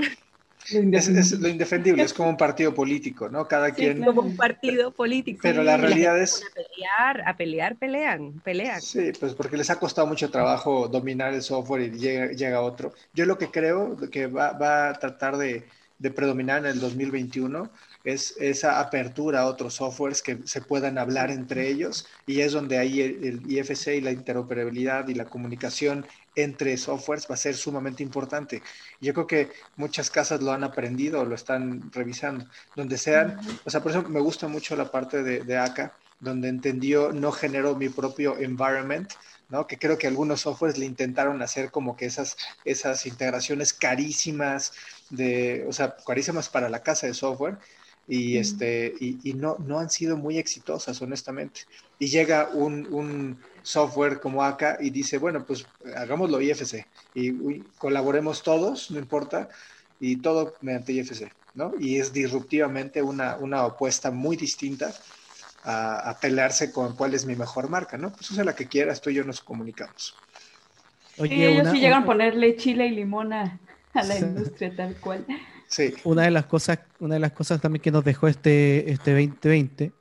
[0.70, 3.48] Es, lo indefendible, es como un partido político, ¿no?
[3.48, 4.04] Cada quien...
[4.04, 5.40] Como un partido político.
[5.42, 6.42] Pero la realidad es...
[6.44, 8.82] A pelear, a pelear, pelean, pelean.
[8.82, 12.94] Sí, pues porque les ha costado mucho trabajo dominar el software y llega, llega otro.
[13.14, 15.64] Yo lo que creo que va, va a tratar de,
[16.00, 17.70] de predominar en el 2021
[18.04, 22.78] es esa apertura a otros softwares que se puedan hablar entre ellos y es donde
[22.78, 26.06] ahí el, IFC y la interoperabilidad y la comunicación
[26.38, 28.62] entre softwares va a ser sumamente importante.
[29.02, 33.70] Yo creo que muchas casas lo han aprendido o lo están revisando, donde sean, o
[33.70, 37.76] sea, por eso me gusta mucho la parte de, de ACA, donde entendió no genero
[37.76, 39.12] mi propio environment,
[39.50, 39.66] ¿no?
[39.66, 44.74] Que creo que algunos softwares le intentaron hacer como que esas, esas integraciones carísimas
[45.10, 47.58] de, o sea, carísimas para la casa de software
[48.08, 51.62] y, este, y, no, no han sido muy exitosas, honestamente.
[52.00, 58.42] Y llega un, un software como acá y dice, bueno, pues hagámoslo IFC y colaboremos
[58.42, 59.50] todos, no importa,
[60.00, 61.74] y todo mediante IFC, ¿no?
[61.78, 64.94] Y es disruptivamente una, una opuesta muy distinta
[65.66, 68.14] a, a, pelearse con cuál es mi mejor marca, ¿no?
[68.14, 70.16] Pues usa la que quieras, tú y yo nos comunicamos.
[71.18, 73.60] Oye, ellos sí llegan a ponerle chile y limón a,
[73.94, 75.26] la industria tal cual.
[75.68, 75.94] Sí.
[76.06, 79.92] Una de las cosas, una de las cosas también que nos dejó este, este 2020,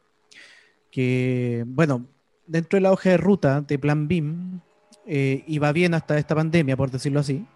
[0.93, 2.07] que, bueno,
[2.47, 4.61] dentro de la hoja de ruta de Plan BIM,
[5.07, 7.47] eh, iba bien hasta esta pandemia, por decirlo así.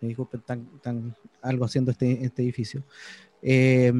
[0.00, 0.42] Me disculpen,
[1.42, 2.82] algo haciendo este, este edificio.
[3.42, 3.92] Eh,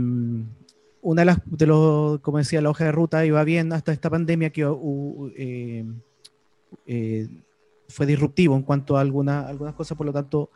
[1.03, 4.11] una de las, de los, como decía, la hoja de ruta iba bien hasta esta
[4.11, 4.66] pandemia que
[5.37, 7.29] eh,
[7.89, 10.51] fue disruptivo en cuanto a alguna, algunas cosas, por lo tanto,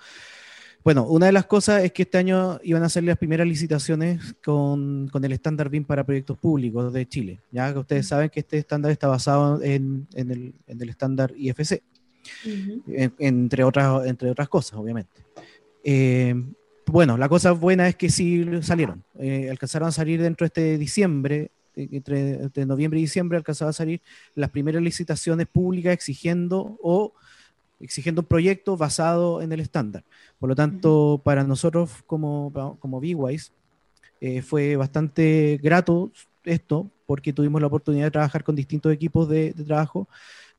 [0.82, 4.34] bueno, una de las cosas es que este año iban a hacer las primeras licitaciones
[4.42, 7.40] con, con el estándar BIM para proyectos públicos de Chile.
[7.50, 11.34] Ya que ustedes saben que este estándar está basado en, en, el, en el, estándar
[11.36, 11.82] IFC,
[13.18, 15.22] entre, otras, entre otras cosas, obviamente.
[15.84, 16.34] Eh,
[16.86, 19.04] bueno, la cosa buena es que sí salieron.
[19.18, 23.74] Eh, alcanzaron a salir dentro de este diciembre, eh, entre, noviembre y diciembre, alcanzaron a
[23.74, 24.00] salir
[24.34, 27.12] las primeras licitaciones públicas exigiendo o
[27.80, 30.04] exigiendo un proyecto basado en el estándar.
[30.38, 33.52] Por lo tanto, para nosotros como, como BWise
[34.20, 36.12] eh, fue bastante grato
[36.44, 40.08] esto porque tuvimos la oportunidad de trabajar con distintos equipos de, de trabajo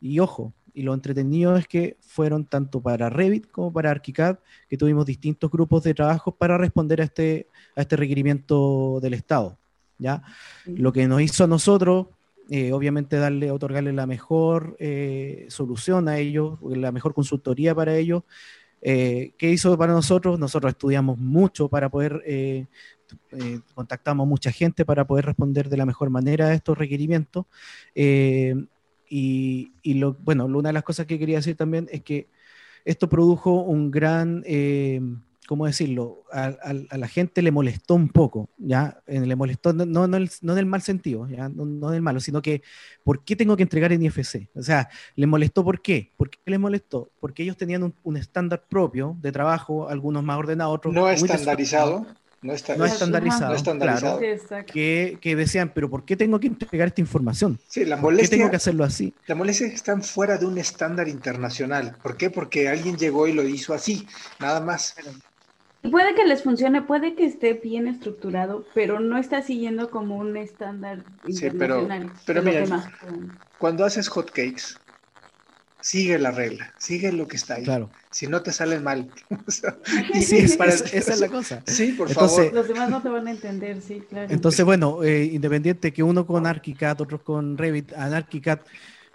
[0.01, 4.37] y ojo, y lo entretenido es que fueron tanto para Revit como para ArchiCAD,
[4.69, 9.57] que tuvimos distintos grupos de trabajo para responder a este, a este requerimiento del Estado.
[9.97, 10.23] ¿ya?
[10.65, 12.07] Lo que nos hizo a nosotros,
[12.49, 18.23] eh, obviamente, darle, otorgarle la mejor eh, solución a ellos, la mejor consultoría para ellos.
[18.81, 20.39] Eh, ¿Qué hizo para nosotros?
[20.39, 22.67] Nosotros estudiamos mucho para poder,
[23.73, 27.45] contactamos mucha gente para poder responder de la mejor manera a estos requerimientos.
[27.93, 32.27] Y, lo, bueno, una de las cosas que quería decir también es que
[32.85, 34.43] esto produjo un gran,
[35.47, 36.23] ¿cómo decirlo?
[36.31, 39.01] A, la gente le molestó un poco, ¿ya?
[39.07, 41.49] Le molestó, no, no, no en el mal sentido, ¿ya?
[41.49, 42.61] No, no en el malo, sino que,
[43.03, 44.49] ¿por qué tengo que entregar en IFC?
[44.55, 46.11] O sea, le molestó, ¿por qué?
[46.17, 47.11] ¿Por qué les molestó?
[47.19, 52.05] Porque ellos tenían un, estándar propio de trabajo, algunos más ordenados, otros no estandarizado
[52.43, 54.19] no, está, no estandarizado, Claro,
[54.65, 57.59] que, que, decían, pero ¿por qué tengo que entregar esta información?
[57.67, 59.13] Sí, la molestia, ¿Por qué tengo que hacerlo así?
[59.27, 61.95] La molestia es que están fuera de un estándar internacional.
[62.01, 62.31] ¿Por qué?
[62.31, 64.07] Porque alguien llegó y lo hizo así,
[64.39, 64.95] nada más.
[65.89, 70.37] Puede que les funcione, puede que esté bien estructurado, pero no está siguiendo como un
[70.37, 72.03] estándar internacional.
[72.03, 72.91] Sí, pero, pero mira,
[73.57, 74.75] cuando haces hotcakes,
[75.79, 77.63] sigue la regla, sigue lo que está ahí.
[77.63, 77.89] Claro.
[78.11, 79.09] Si no te salen mal.
[79.47, 81.63] sí, esa es la cosa.
[81.65, 82.53] Sí, por favor.
[82.53, 84.31] Los demás no te van a entender, sí, claro.
[84.31, 88.59] Entonces, bueno, eh, independiente que uno con ArchiCAD, otros con Revit, en ArchiCAD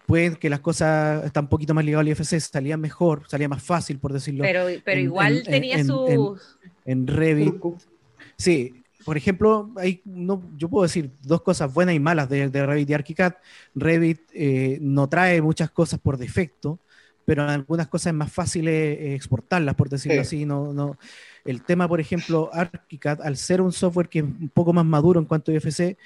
[0.06, 3.60] Pueden que las cosas están un poquito más ligadas al IFC, salían mejor, salía más
[3.60, 4.44] fácil, por decirlo.
[4.44, 6.55] Pero, pero igual tenía sus...
[6.86, 7.54] En, Revit.
[8.38, 12.90] Sí, por ejemplo, hay, no, yo puedo decir dos cosas buenas y malas de, Revit
[12.90, 13.34] y ArchiCAD.
[13.74, 16.78] Revit eh, no trae muchas cosas por defecto,
[17.24, 20.44] pero algunas cosas es más fácil eh, exportarlas, por decirlo así.
[20.44, 20.96] No, no.
[21.44, 25.20] El tema, por ejemplo, ArchiCAD, al ser un software que es un poco más maduro
[25.20, 25.96] en cuanto a IFC,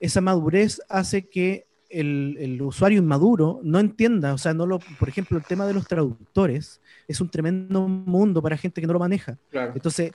[0.00, 5.36] esa madurez hace que el, usuario inmaduro no entienda, o sea, no lo, por ejemplo,
[5.36, 9.38] el tema de los traductores es un tremendo mundo para gente que no lo maneja.
[9.52, 10.12] Entonces,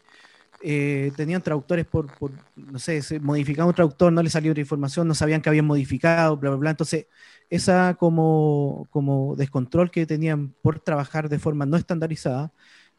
[0.61, 2.07] eh, tenían traductores por,
[2.55, 5.65] no sé, se modificaba un traductor, no le salió otra información, no sabían que habían
[5.65, 6.69] modificado, bla, bla, bla.
[6.71, 7.07] Entonces,
[7.49, 12.53] esa como, como descontrol que tenían por trabajar de forma no estandarizada,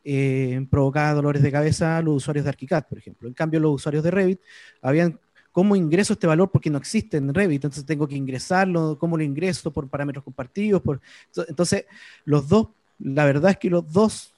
[0.05, 3.27] eh, provocaba dolores de cabeza a los usuarios de ArchiCAD, por ejemplo.
[3.27, 4.41] En cambio, los usuarios de Revit
[4.81, 5.19] habían
[5.57, 6.51] ¿Cómo ingreso este valor?
[6.51, 9.73] Porque no existe en Revit, entonces tengo que ingresarlo, ¿cómo lo ingreso?
[9.73, 10.83] Por parámetros compartidos.
[10.83, 11.01] Por...
[11.49, 11.87] Entonces,
[12.27, 14.35] los dos, la verdad es que los dos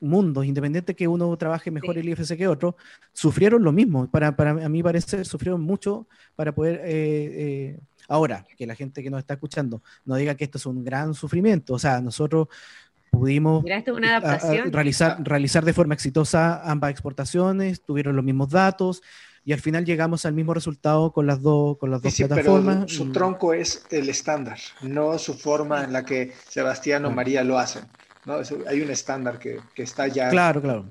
[0.00, 2.76] mundos, independiente que uno trabaje mejor el IFC que otro,
[3.14, 4.06] sufrieron lo mismo.
[4.10, 6.82] Para, para a mí parecer, sufrieron mucho para poder...
[6.84, 10.66] Eh, eh, ahora, que la gente que nos está escuchando no diga que esto es
[10.66, 11.72] un gran sufrimiento.
[11.72, 12.48] O sea, nosotros
[13.10, 19.00] pudimos realizar, realizar de forma exitosa ambas exportaciones, tuvieron los mismos datos,
[19.44, 22.90] y al final llegamos al mismo resultado con las dos, con las dos plataformas.
[22.90, 27.58] su tronco es el estándar, no su forma en la que Sebastián o María lo
[27.58, 27.84] hacen.
[28.24, 28.36] ¿no?
[28.66, 30.30] hay un estándar que, que, está ya.
[30.30, 30.86] Claro, claro.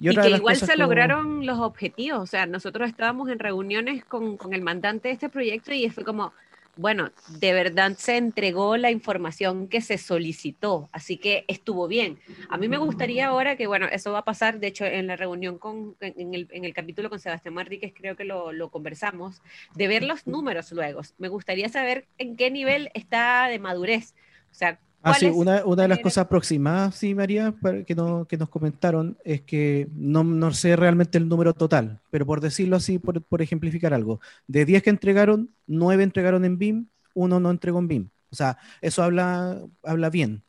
[0.00, 2.20] Y, que igual se lograron los objetivos.
[2.20, 6.02] O sea, nosotros estábamos en reuniones con, con el mandante de este proyecto y fue
[6.02, 6.32] como,
[6.78, 7.10] bueno,
[7.40, 12.20] de verdad se entregó la información que se solicitó, así que estuvo bien.
[12.48, 15.16] A mí me gustaría ahora que, bueno, eso va a pasar, de hecho, en la
[15.16, 19.42] reunión con, en, el, en el capítulo con Sebastián Martíquez, creo que lo, lo, conversamos,
[19.74, 21.00] de ver los números luego.
[21.18, 24.14] Me gustaría saber en qué nivel está de madurez.
[24.52, 27.54] O sea, Ah, sí, una, una, de las cosas aproximadas, sí, María,
[27.86, 32.26] que, no, que nos comentaron es que no, no, sé realmente el número total, pero
[32.26, 36.86] por decirlo así, por, por, ejemplificar algo, de 10 que entregaron, 9 entregaron en BIM,
[37.14, 38.08] uno no entregó en BIM.
[38.30, 40.42] O sea, eso habla, habla bien.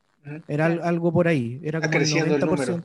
[0.47, 1.59] Era algo por ahí.
[1.63, 2.83] Era como el 90%.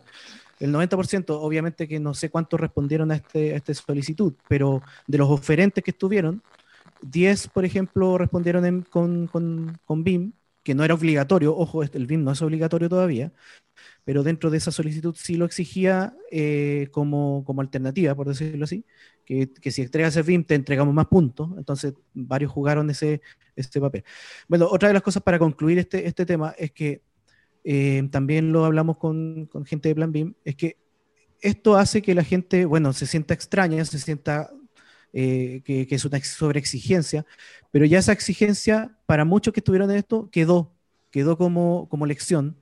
[0.60, 5.18] El, 90%, obviamente que no sé cuántos respondieron a, este, a esta solicitud, pero de
[5.18, 6.42] los oferentes que estuvieron,
[7.02, 10.32] 10, por ejemplo, respondieron con, con, con BIM
[10.64, 13.32] que no era obligatorio, ojo, este, el BIM no es obligatorio todavía,
[14.04, 18.84] pero dentro de esa solicitud sí lo exigía eh, como, como, alternativa, por decirlo así,
[19.26, 23.20] que, que, si entregas el BIM te entregamos más puntos, entonces varios jugaron ese,
[23.54, 24.04] ese papel.
[24.48, 27.02] Bueno, otra de las cosas para concluir este, este tema es que
[27.62, 30.78] eh, también lo hablamos con, con gente de Plan BIM, es que
[31.42, 34.50] esto hace que la gente, bueno, se sienta extraña, se sienta
[35.16, 37.24] eh, que, es una sobreexigencia,
[37.70, 40.72] pero ya esa exigencia, para muchos que estuvieron en esto, quedó,
[41.12, 42.56] quedó como, como lección,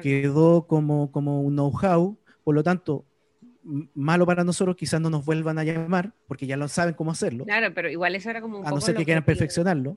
[0.00, 3.04] quedó como, como un know-how, por lo tanto,
[3.94, 7.44] malo para nosotros, quizás no nos vuelvan a llamar, porque ya lo saben cómo hacerlo.
[7.46, 9.96] Claro, pero igual eso era como un A no ser que quieran perfeccionarlo.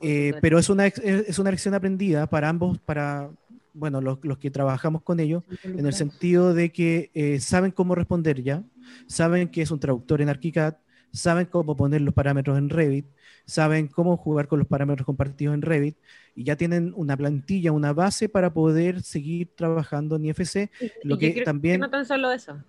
[0.00, 3.30] Eh, pero es una, es una lección aprendida para ambos, para,
[3.72, 7.94] bueno, los, los que trabajamos con ellos, en el sentido de que eh, saben cómo
[7.94, 8.64] responder ya,
[9.06, 10.74] saben que es un traductor en ArchiCAD,
[11.12, 13.06] saben cómo poner los parámetros en Revit,
[13.44, 15.96] saben cómo jugar con los parámetros compartidos en Revit
[16.34, 20.70] y ya tienen una plantilla, una base para poder seguir trabajando en IFC.
[21.02, 21.80] lo que también...
[21.80, 22.62] no tan solo eso,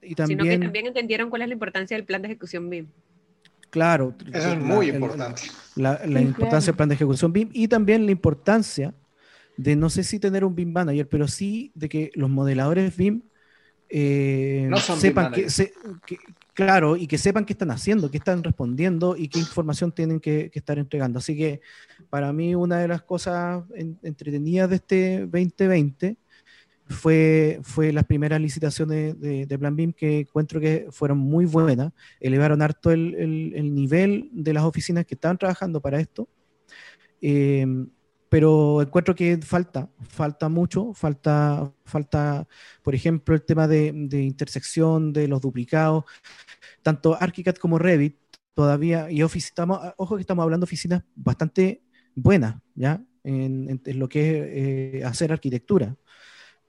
[0.00, 2.88] y también, sino que también entendieron cuál es la importancia del plan de ejecución BIM.
[3.70, 4.14] Claro.
[4.32, 5.42] Eso es muy importante.
[5.76, 8.94] La, importancia del plan de ejecución BIM y también la importancia
[9.56, 13.22] de no sé si tener un BIM manager, pero sí de que los modeladores BIM
[13.94, 16.16] eh, sepan que,
[16.54, 20.50] claro, y que sepan qué están haciendo, qué están respondiendo y qué información tienen que,
[20.54, 21.18] estar entregando.
[21.18, 21.60] Así que
[22.08, 23.64] para mí una de las cosas
[24.02, 26.16] entretenidas de este 2020
[26.86, 32.62] fue, fue las primeras licitaciones de, Plan BIM que encuentro que fueron muy buenas, elevaron
[32.62, 33.14] harto el,
[33.54, 36.28] el, nivel de las oficinas que estaban trabajando para esto.
[37.20, 37.66] Eh,
[38.32, 42.48] pero encuentro que falta, falta mucho, falta, falta,
[42.82, 46.04] por ejemplo, el tema de, intersección de los duplicados,
[46.82, 48.16] tanto ArchiCAD como Revit,
[48.54, 49.52] todavía, y Office,
[49.98, 51.82] ojo que estamos hablando de oficinas bastante
[52.14, 53.04] buenas, ¿ya?
[53.22, 55.94] En, lo que es eh, hacer arquitectura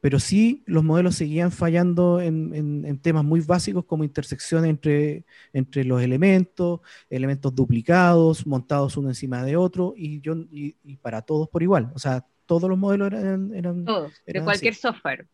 [0.03, 5.23] pero sí los modelos seguían fallando en, temas muy básicos como intersección entre,
[5.53, 11.47] entre los elementos, elementos duplicados, montados uno encima de otro, y, yo, y, para todos
[11.47, 11.89] por igual.
[11.95, 13.55] O sea, todos los modelos eran...
[13.55, 15.25] eran todos, de cualquier software.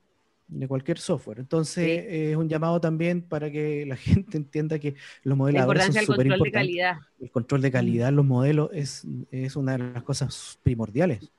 [0.47, 1.39] de cualquier software.
[1.39, 4.93] Entonces, es un llamado también para que la gente entienda que
[5.23, 6.43] los modeladores son súper importantes.
[6.43, 6.97] De calidad.
[7.19, 11.31] El control de calidad, los modelos, es, es una de las cosas primordiales.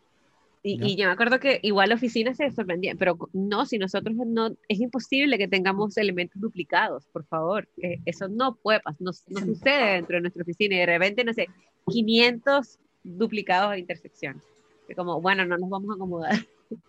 [0.62, 4.78] Y, yo me acuerdo que igual oficinas se sorprendían, pero no, si nosotros no, es
[4.78, 7.66] imposible que tengamos elementos duplicados, por favor.
[7.78, 11.24] Eh, eso no puede pasar, no, no, sucede dentro de nuestra oficina y de repente,
[11.24, 11.48] no sé,
[11.86, 14.42] 500 duplicados de intersección.
[14.86, 16.34] Que como, bueno, no nos vamos a acomodar.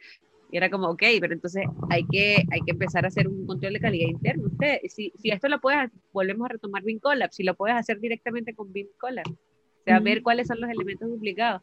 [0.53, 3.71] Y era como, ok, pero entonces hay que, hay que empezar a hacer un control
[3.71, 4.47] de calidad interno.
[4.47, 8.01] Usted, si, si esto lo puedes, volvemos a retomar BIM Collab, si lo puedes hacer
[8.01, 11.61] directamente con BIM Collab, o sea, ver cuáles son los elementos duplicados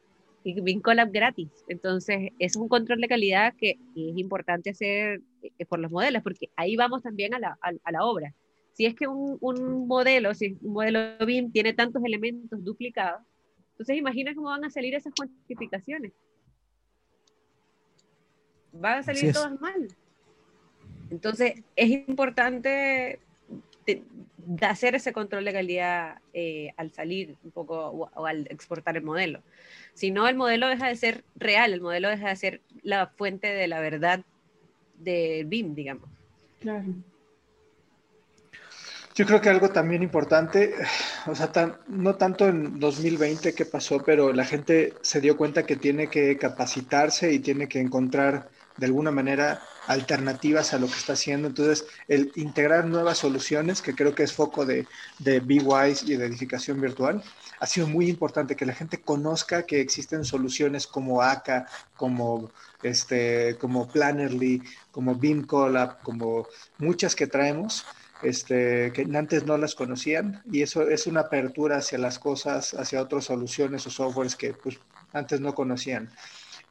[0.56, 1.48] y BIM Collab gratis.
[1.68, 6.50] Entonces, es un control de calidad que es importante hacer eh, por los modelos, porque
[6.56, 8.34] ahí vamos también a la, a, la obra.
[8.72, 13.22] Si es que un, un, modelo, si un modelo BIM tiene tantos elementos duplicados,
[13.72, 16.12] entonces imagina cómo van a salir esas cuantificaciones
[18.72, 19.88] van a salir todas mal.
[21.10, 23.20] Entonces, es importante
[24.62, 29.42] hacer ese control de calidad eh, al salir un poco o, al exportar el modelo.
[29.94, 33.48] Si no, el modelo deja de ser real, el modelo deja de ser la fuente
[33.48, 34.20] de la verdad
[34.98, 36.08] del BIM, digamos.
[36.60, 36.86] Claro.
[39.14, 40.74] Yo creo que algo también importante,
[41.26, 41.50] o sea,
[41.88, 46.36] no tanto en 2020 que pasó, pero la gente se dio cuenta que tiene que
[46.36, 51.48] capacitarse y tiene que encontrar de alguna manera alternativas a lo que está haciendo.
[51.48, 54.86] Entonces, el integrar nuevas soluciones, que creo que es foco de,
[55.18, 57.22] de y de edificación virtual,
[57.60, 61.66] ha sido muy importante que la gente conozca que existen soluciones como ACA,
[61.96, 62.50] como,
[62.82, 66.46] este, como Plannerly, como Collab, como
[66.78, 67.84] muchas que traemos,
[68.22, 73.00] este, que antes no las conocían y eso es una apertura hacia las cosas, hacia
[73.00, 74.78] otras soluciones o softwares que pues,
[75.12, 76.10] antes no conocían.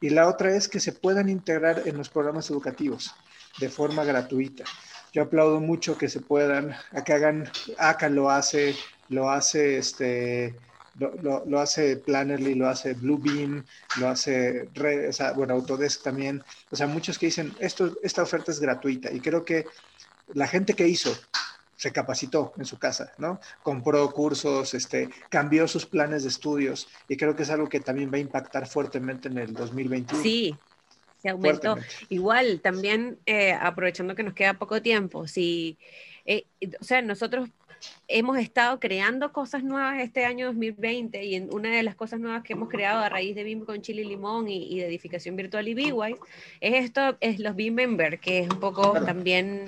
[0.00, 3.14] Y la otra es que se puedan integrar en los programas educativos
[3.58, 4.64] de forma gratuita.
[5.12, 8.76] Yo aplaudo mucho que se puedan, a que hagan, ACA lo hace,
[9.08, 10.54] lo hace este,
[10.98, 13.64] lo, lo, hace Plannerly, lo hace Bluebeam,
[13.98, 14.68] lo hace,
[15.08, 16.42] o sea, bueno, Autodesk también.
[16.70, 19.66] O sea, muchos que dicen, esto, esta oferta es gratuita y creo que
[20.34, 21.16] la gente que hizo
[21.78, 23.38] se capacitó en su casa, ¿no?
[23.62, 28.10] Compró cursos, este, cambió sus planes de estudios y creo que es algo que también
[28.12, 30.20] va a impactar fuertemente en el 2021.
[30.20, 30.56] Sí,
[31.22, 31.76] se aumentó.
[32.08, 35.78] Igual, también eh, aprovechando que nos queda poco tiempo, si,
[36.26, 36.46] eh,
[36.80, 37.48] o sea, nosotros
[38.08, 42.42] hemos estado creando cosas nuevas este año 2020 y en una de las cosas nuevas
[42.42, 45.68] que hemos creado a raíz de BIM con Chile y Limón y, de edificación virtual
[45.68, 46.18] y BeWise
[46.60, 49.66] es esto, es los BIM Member, que es un poco también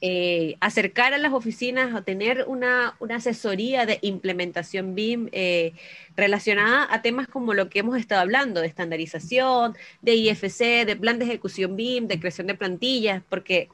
[0.00, 5.72] eh, acercar a las oficinas o tener una, una asesoría de implementación BIM eh,
[6.16, 11.18] relacionada a temas como lo que hemos estado hablando, de estandarización, de IFC, de plan
[11.18, 13.68] de ejecución BIM, de creación de plantillas, porque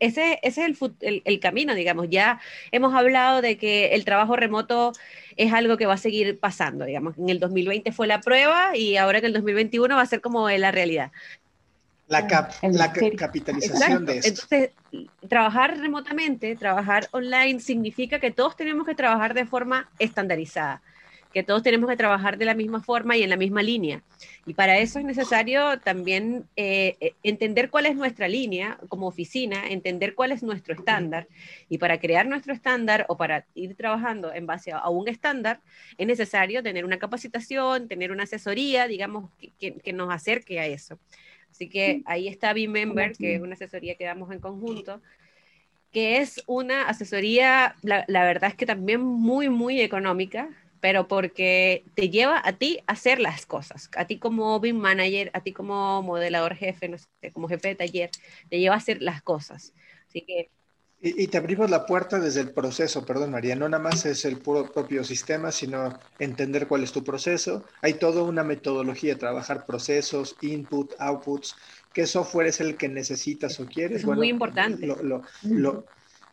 [0.00, 2.08] ese, ese es el, el, camino, digamos.
[2.10, 2.40] Ya
[2.72, 4.92] hemos hablado de que el trabajo remoto
[5.36, 7.18] es algo que va a seguir pasando, digamos.
[7.18, 10.48] En el 2020 fue la prueba y ahora en el 2021 va a ser como
[10.50, 11.10] la realidad.
[12.06, 12.20] La,
[12.62, 14.28] la capitalización de esto.
[14.28, 14.70] Entonces,
[15.28, 20.82] trabajar remotamente, trabajar online, significa que todos tenemos que trabajar de forma estandarizada
[21.34, 24.02] que todos tenemos que trabajar de la misma forma y en la misma línea.
[24.46, 29.66] Y para eso es necesario también eh, eh, entender cuál es nuestra línea como oficina,
[29.68, 31.26] entender cuál es nuestro estándar.
[31.68, 35.60] Y para crear nuestro estándar o para ir trabajando en base a, un estándar,
[35.98, 39.28] es necesario tener una capacitación, tener una asesoría, digamos,
[39.58, 41.00] que, que, nos acerque a eso.
[41.54, 45.00] Así que ahí está B-Member, que es una asesoría que damos en conjunto
[45.92, 50.48] que es una asesoría, la, la, verdad es que también muy, muy económica,
[50.80, 55.30] pero porque te lleva a ti a hacer las cosas, a ti como BIM manager,
[55.34, 58.10] a ti como modelador jefe, no sé, como jefe de taller,
[58.50, 59.72] te lleva a hacer las cosas.
[60.08, 60.50] Así que...
[61.06, 64.38] Y, te abrimos la puerta desde el proceso, perdón María, no nada más es el
[64.38, 67.62] puro propio sistema, sino entender cuál es tu proceso.
[67.82, 71.56] Hay toda una metodología, trabajar procesos, input, outputs,
[71.92, 73.98] qué software es el que necesitas o quieres.
[73.98, 74.86] Es muy importante.
[74.86, 75.84] Lo, lo, lo,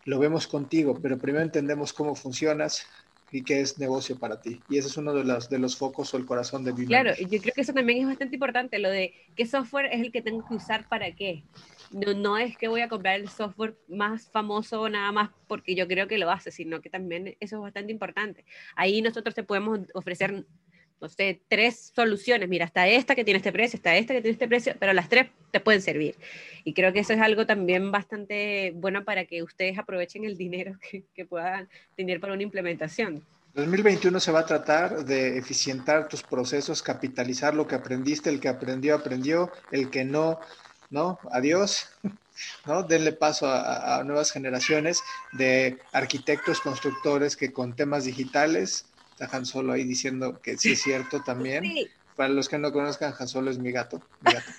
[0.05, 2.85] lo, vemos contigo, pero primero entendemos cómo funcionas,
[3.31, 4.61] y qué es negocio para ti.
[4.69, 6.87] Y ese es uno de los, de los focos o el corazón de Vimeo.
[6.87, 10.11] Claro, yo creo que eso también es bastante importante, lo de qué software es el
[10.11, 11.43] que tengo que usar para qué.
[11.91, 15.87] No, no es que voy a comprar el software más famoso nada más porque yo
[15.87, 18.45] creo que lo hace, sino que también eso es bastante importante.
[18.75, 20.45] Ahí nosotros te podemos ofrecer
[21.01, 22.47] no sé, tres soluciones.
[22.47, 25.09] Mira, está esta que tiene este precio, está esta que tiene este precio, pero las
[25.09, 26.15] tres te pueden servir.
[26.63, 30.75] Y creo que eso es algo también bastante bueno para que ustedes aprovechen el dinero
[31.15, 33.23] que, puedan tener para una implementación.
[33.53, 38.47] 2021 se va a tratar de eficientar tus procesos, capitalizar lo que aprendiste, el que
[38.47, 40.39] aprendió, aprendió, el que no,
[40.89, 41.89] no, adiós.
[42.65, 42.83] ¿no?
[42.83, 45.01] Denle paso a, nuevas generaciones
[45.33, 48.85] de arquitectos, constructores que con temas digitales,
[49.25, 51.63] está Solo ahí diciendo que sí es cierto también.
[52.15, 54.01] Para los que no conozcan, Han Solo es mi gato.
[54.21, 54.51] Mi gato.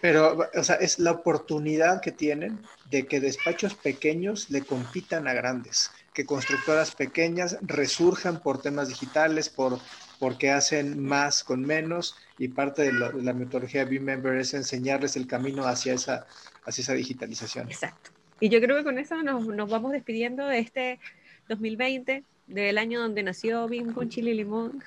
[0.00, 5.32] Pero, o sea, es la oportunidad que tienen de que despachos pequeños le compitan a
[5.32, 9.78] grandes, que constructoras pequeñas resurjan por temas digitales, por
[10.18, 15.26] porque hacen más con menos y parte de la, metodología de B-Member es enseñarles el
[15.26, 16.26] camino hacia esa,
[16.64, 17.68] hacia esa digitalización.
[17.68, 18.10] Exacto.
[18.40, 21.00] Y yo creo que con eso nos, nos vamos despidiendo de este
[21.48, 24.82] 2020, del año donde nació BIM con chile y limón.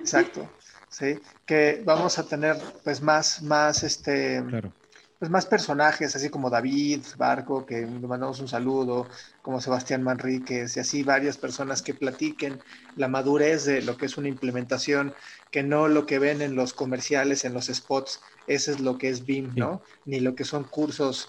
[0.00, 0.50] Exacto,
[0.88, 4.42] sí, que vamos a tener pues más, más este...
[4.48, 4.72] Claro
[5.18, 9.08] pues más personajes, así como David Barco, que le mandamos un saludo,
[9.42, 12.60] como Sebastián Manríquez, y así varias personas que platiquen
[12.94, 15.14] la madurez de lo que es una implementación,
[15.50, 19.08] que no lo que ven en los comerciales, en los spots, ese es lo que
[19.08, 19.82] es BIM, ¿no?
[20.04, 21.28] Ni lo que son cursos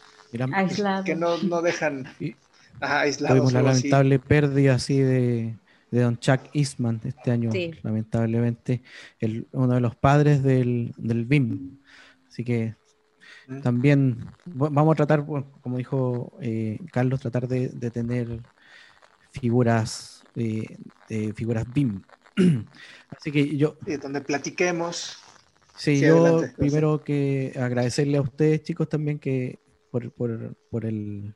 [0.54, 1.06] aislados.
[1.06, 2.08] que no, no dejan
[2.82, 3.38] aislados.
[3.38, 5.56] Tuvimos la lamentable pérdida así de,
[5.92, 7.52] de don Chuck Eastman este año,
[7.84, 8.82] lamentablemente,
[9.20, 11.80] el, uno de los padres del, del BIM.
[12.28, 12.76] Así que
[13.64, 18.42] también vamos a tratar, como dijo eh, Carlos, tratar de, tener
[19.32, 20.78] figuras, eh,
[21.34, 22.04] figuras BIM.
[23.10, 23.78] Así que yo...
[24.02, 25.18] donde platiquemos.
[25.76, 29.60] Sí, yo primero que agradecerle a ustedes, chicos, también que
[29.92, 31.34] por, por, por el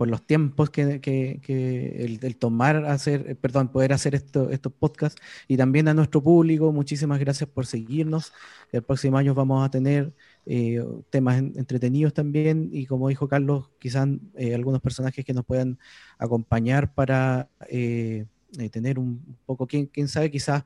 [0.00, 5.58] por los tiempos que, que, el, tomar, hacer, perdón, poder hacer esto, estos podcasts y
[5.58, 8.32] también a nuestro público, muchísimas gracias por seguirnos.
[8.72, 10.14] El próximo año vamos a tener
[10.46, 15.78] eh, temas entretenidos también y como dijo Carlos, quizás eh, algunos personajes que nos puedan
[16.16, 18.24] acompañar para eh,
[18.72, 20.64] tener un poco, quién, quién sabe, quizás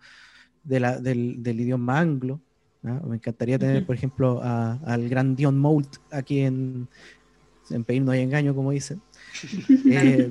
[0.62, 2.40] de la, del, del, idioma anglo.
[2.82, 6.86] Me encantaría tener, por ejemplo, al gran Dion Moult aquí en,
[7.70, 9.02] en Pedir No hay engaño, como dicen.
[9.90, 10.30] Eh,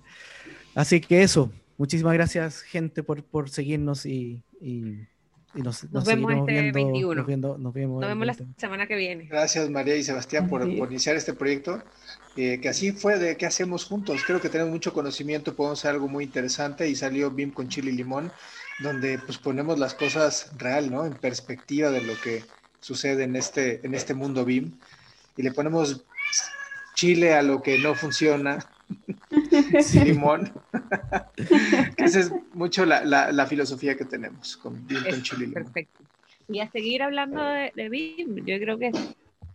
[0.74, 5.06] así que eso, muchísimas gracias gente por, por seguirnos y, y,
[5.54, 7.14] nos, vemos este 21.
[7.58, 9.24] Nos, vemos la semana que viene.
[9.24, 11.82] Gracias María y Sebastián por, iniciar este proyecto.
[12.36, 14.22] Eh, que así fue de qué hacemos juntos.
[14.24, 17.90] Creo que tenemos mucho conocimiento, podemos hacer algo muy interesante y salió BIM con chile
[17.90, 18.30] y limón,
[18.78, 21.04] donde pues ponemos las cosas real, ¿no?
[21.04, 22.44] En perspectiva de lo que
[22.78, 24.72] sucede en este, en este mundo BIM
[25.36, 26.04] y le ponemos
[27.00, 28.58] chile a lo que no funciona.
[30.04, 30.52] Limón.
[31.96, 35.64] Esa es mucho la, filosofía que tenemos con, chile y limón.
[35.64, 36.04] Perfecto.
[36.48, 38.90] Y a seguir hablando de, BIM, yo creo que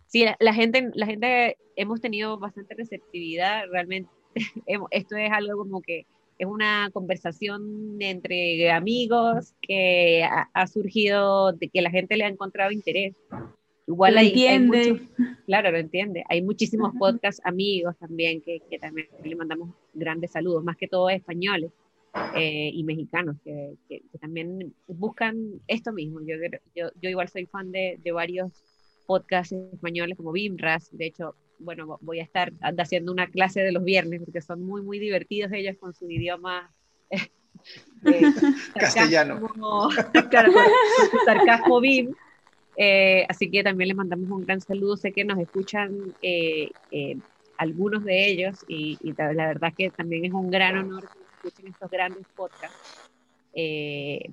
[0.08, 4.10] sí, la, gente, la gente hemos tenido bastante receptividad, realmente
[4.90, 6.04] esto es algo como que
[6.38, 12.28] es una conversación entre amigos que ha, ha surgido de que la gente le ha
[12.28, 13.14] encontrado interés.
[13.86, 15.08] Igual lo entiende.
[15.46, 16.24] claro, lo entiende.
[16.28, 21.08] Hay muchísimos podcast amigos también que, que, también le mandamos grandes saludos, más que todo
[21.08, 21.70] españoles
[22.34, 26.20] eh, y mexicanos que, que, también buscan esto mismo.
[26.20, 26.34] Yo,
[26.74, 28.50] yo, yo igual soy fan de, de, varios
[29.06, 30.88] podcasts españoles como Bimras.
[30.90, 34.82] De hecho, bueno, voy a estar haciendo una clase de los viernes porque son muy,
[34.82, 36.72] muy divertidos ellos con su idioma.
[38.04, 38.22] Eh,
[38.74, 39.40] castellano.
[40.30, 40.52] Claro,
[41.24, 42.14] sarcasmo BIM
[42.76, 44.96] eh, así que también les mandamos un gran saludo.
[44.96, 47.16] Sé que nos escuchan eh, eh,
[47.56, 51.90] algunos de ellos y, la verdad que también es un gran honor que escuchen estos
[51.90, 53.10] grandes podcasts.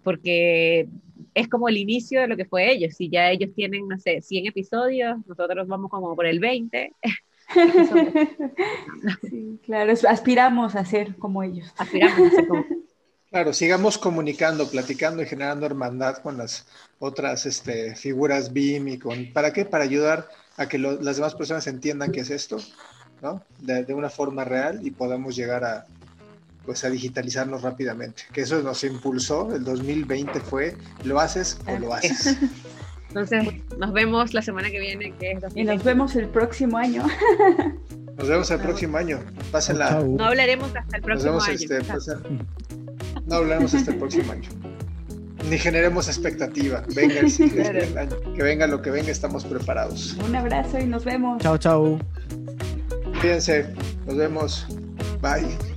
[0.03, 0.87] porque
[1.33, 2.95] es como el inicio de lo que fue ellos.
[2.95, 6.93] Si ya ellos tienen, no sé, 100 episodios, nosotros vamos como por el 20.
[9.29, 11.73] sí, claro, aspiramos a ser como ellos.
[11.77, 12.65] Aspiramos a ser como
[13.33, 16.67] Claro, sigamos comunicando, platicando y generando hermandad con las
[17.03, 19.33] otras este, figuras BIM y con...
[19.33, 19.65] ¿Para qué?
[19.65, 22.57] Para ayudar a que las demás personas entiendan qué es esto,
[23.21, 23.43] ¿no?
[23.59, 25.85] De, una forma real y podamos llegar a,
[26.65, 28.23] pues, a digitalizarnos rápidamente.
[28.31, 32.37] Que eso nos impulsó, el 2020 fue, ¿lo haces o lo haces?
[33.09, 37.05] Entonces, nos vemos la semana que viene, que es Y nos vemos el próximo año.
[38.15, 39.19] Nos vemos el próximo año.
[39.51, 40.03] Pásenla.
[40.03, 41.53] No hablaremos hasta el próximo año.
[41.55, 41.79] Este,
[43.25, 44.49] no hablaremos hasta el próximo año.
[45.49, 46.83] Ni generemos expectativa.
[46.95, 48.15] Venga el año.
[48.35, 50.15] Que venga lo que venga, estamos preparados.
[50.25, 51.41] Un abrazo y nos vemos.
[51.41, 51.99] Chao, chao.
[53.21, 53.67] Cuídense.
[54.05, 54.67] Nos vemos.
[55.21, 55.72] Bye.